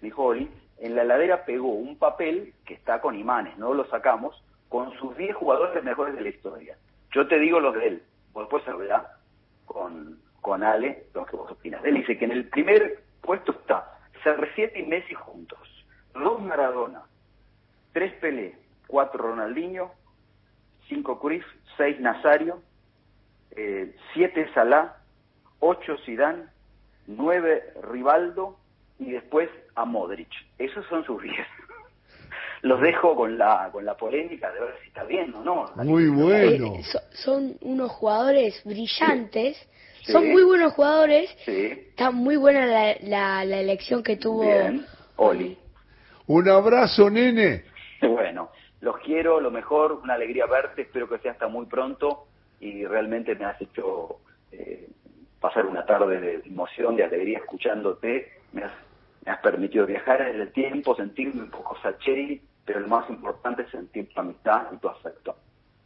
mi 0.01 0.09
hijo 0.09 0.23
Oli, 0.25 0.49
en 0.79 0.95
la 0.95 1.03
heladera 1.03 1.45
pegó 1.45 1.69
un 1.69 1.97
papel 1.97 2.53
que 2.65 2.73
está 2.73 2.99
con 2.99 3.15
imanes, 3.15 3.57
no 3.57 3.73
lo 3.73 3.85
sacamos, 3.85 4.43
con 4.67 4.91
sus 4.97 5.15
10 5.15 5.35
jugadores 5.35 5.81
mejores 5.81 6.13
de 6.13 6.21
la 6.21 6.29
historia. 6.29 6.77
Yo 7.13 7.25
te 7.27 7.39
digo 7.39 7.61
los 7.61 7.75
de 7.75 7.87
él 7.87 8.03
después 8.41 8.67
hablar 8.67 9.17
con, 9.65 10.19
con 10.41 10.63
Ale 10.63 11.05
lo 11.13 11.25
que 11.25 11.35
vos 11.35 11.51
opinas. 11.51 11.83
Él 11.85 11.95
dice 11.95 12.17
que 12.17 12.25
en 12.25 12.31
el 12.31 12.49
primer 12.49 13.03
puesto 13.21 13.51
está 13.51 13.99
CR7 14.23 14.71
y 14.75 14.83
Messi 14.83 15.13
juntos, 15.13 15.59
dos 16.13 16.41
Maradona, 16.41 17.03
tres 17.91 18.13
Pelé, 18.15 18.57
cuatro 18.87 19.23
Ronaldinho, 19.29 19.91
cinco 20.87 21.19
Cruyff, 21.19 21.45
seis 21.77 21.99
Nazario, 21.99 22.61
eh, 23.51 23.95
siete 24.13 24.49
Salah, 24.53 24.97
ocho 25.59 25.97
Zidane, 26.05 26.45
nueve 27.07 27.73
Rivaldo 27.83 28.57
y 28.99 29.11
después 29.11 29.49
a 29.75 29.85
Modric. 29.85 30.31
Esos 30.57 30.85
son 30.87 31.03
sus 31.05 31.21
diez 31.23 31.47
los 32.63 32.79
dejo 32.79 33.13
con 33.15 33.37
la 33.37 33.69
con 33.71 33.83
la 33.85 33.95
polémica 33.95 34.51
de 34.51 34.61
ver 34.61 34.75
si 34.81 34.87
está 34.87 35.03
bien 35.03 35.33
o 35.35 35.43
no. 35.43 35.65
Muy 35.75 36.07
bueno. 36.07 36.75
Eh, 36.75 36.83
son 37.11 37.57
unos 37.61 37.91
jugadores 37.91 38.61
brillantes, 38.63 39.57
son 40.03 40.29
muy 40.31 40.43
buenos 40.43 40.73
jugadores. 40.73 41.29
Está 41.45 42.11
muy 42.11 42.37
buena 42.37 42.65
la, 42.65 43.43
la, 43.43 43.59
elección 43.59 44.01
que 44.01 44.15
tuvo 44.15 44.45
Oli. 45.17 45.57
Un 46.27 46.49
abrazo, 46.49 47.09
nene. 47.09 47.65
Bueno, 48.01 48.49
los 48.81 48.97
quiero, 48.97 49.39
lo 49.39 49.49
mejor, 49.49 49.93
una 49.93 50.15
alegría 50.15 50.45
verte, 50.45 50.81
espero 50.81 51.07
que 51.07 51.19
sea 51.19 51.31
hasta 51.31 51.47
muy 51.47 51.67
pronto 51.67 52.27
y 52.59 52.85
realmente 52.85 53.33
me 53.33 53.45
has 53.45 53.61
hecho 53.61 54.17
eh, 54.51 54.89
pasar 55.39 55.65
una 55.65 55.85
tarde 55.85 56.19
de 56.19 56.41
emoción, 56.45 56.97
de 56.97 57.05
alegría 57.05 57.37
escuchándote, 57.37 58.33
me 58.51 58.63
has, 58.63 58.73
me 59.25 59.31
has 59.31 59.39
permitido 59.39 59.85
viajar 59.85 60.21
en 60.23 60.41
el 60.41 60.51
tiempo, 60.51 60.97
sentirme 60.97 61.43
un 61.43 61.49
poco 61.49 61.77
Sacheri 61.81 62.41
pero 62.65 62.79
lo 62.79 62.87
más 62.87 63.09
importante 63.09 63.63
es 63.63 63.71
sentir 63.71 64.09
tu 64.13 64.19
amistad 64.19 64.67
y 64.73 64.77
tu 64.77 64.87
afecto. 64.87 65.35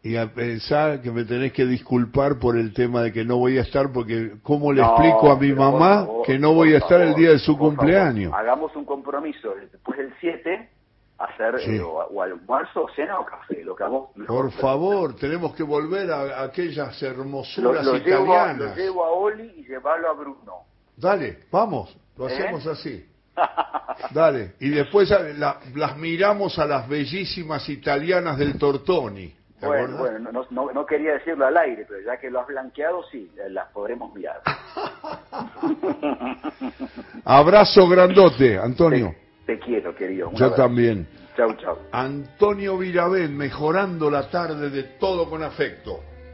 Y 0.04 0.16
a 0.16 0.32
pensar 0.32 1.02
que 1.02 1.12
me 1.12 1.26
tenés 1.26 1.52
que 1.52 1.66
disculpar 1.66 2.40
por 2.40 2.56
el 2.56 2.74
tema 2.74 3.02
de 3.02 3.12
que 3.12 3.26
no 3.26 3.38
voy 3.38 3.58
a 3.58 3.62
estar, 3.62 3.92
porque 3.92 4.34
¿cómo 4.44 4.72
le 4.72 4.82
explico 4.82 5.32
a 5.32 5.38
mi 5.38 5.52
mamá 5.54 6.08
que 6.26 6.38
no 6.38 6.54
voy 6.54 6.74
a 6.74 6.78
estar 6.78 7.02
el 7.02 7.16
día 7.16 7.32
de 7.32 7.40
su 7.40 7.58
cumpleaños? 7.58 8.32
hagamos 8.34 8.76
un 8.76 8.86
compromiso 8.86 9.54
después 9.72 9.98
del 9.98 10.14
7, 10.22 10.70
hacer 11.18 11.56
eh, 11.60 11.82
o, 11.82 12.22
almuerzo, 12.22 12.88
cena 12.96 13.20
o 13.20 13.26
café, 13.26 13.64
lo 13.64 13.76
que 13.76 13.84
hagamos. 13.84 14.12
Por 14.28 14.52
favor, 14.52 15.16
tenemos 15.16 15.56
que 15.56 15.64
volver 15.64 16.12
a, 16.12 16.44
aquellas 16.44 17.02
hermosuras 17.02 17.86
italianas. 17.86 18.06
Llevo 18.06 18.34
a, 18.34 18.54
lo 18.54 18.76
llevo 18.76 19.06
a 19.06 19.12
Oli 19.12 19.54
y 19.58 19.68
llevarlo 19.68 20.10
a 20.10 20.14
Bruno. 20.14 20.54
Dale, 20.96 21.40
vamos, 21.52 21.98
lo 22.16 22.30
¿Eh? 22.30 22.34
hacemos 22.34 22.66
así. 22.68 23.04
Dale, 24.12 24.54
y 24.60 24.70
después 24.70 25.12
las 25.38 25.98
miramos 25.98 26.60
a 26.60 26.66
las 26.66 26.88
bellísimas 26.88 27.68
italianas 27.70 28.38
del 28.38 28.58
Tortoni. 28.58 29.34
Bueno, 29.60 29.98
bueno 29.98 30.32
no, 30.32 30.72
no, 30.72 30.86
quería 30.86 31.14
decirlo 31.14 31.48
al 31.48 31.58
aire, 31.58 31.84
pero 31.88 32.00
ya 32.02 32.18
que 32.18 32.30
lo 32.30 32.42
has 32.42 32.48
blanqueado, 32.48 33.04
sí, 33.12 33.32
las 33.50 33.72
podremos 33.72 34.14
mirar. 34.14 34.42
Abrazo 37.26 37.88
grandote, 37.88 38.60
Antonio. 38.60 39.16
Te, 39.46 39.58
quiero, 39.60 39.96
querido. 39.96 40.32
Yo 40.34 40.52
también. 40.52 41.08
Chau, 41.36 41.56
chau. 41.56 41.78
Antonio 41.92 42.78
Virabén, 42.78 43.36
mejorando 43.36 44.12
la 44.12 44.30
tarde 44.30 44.70
de 44.70 44.84
todo 44.84 45.28
con 45.30 45.42
afecto. 45.42 46.04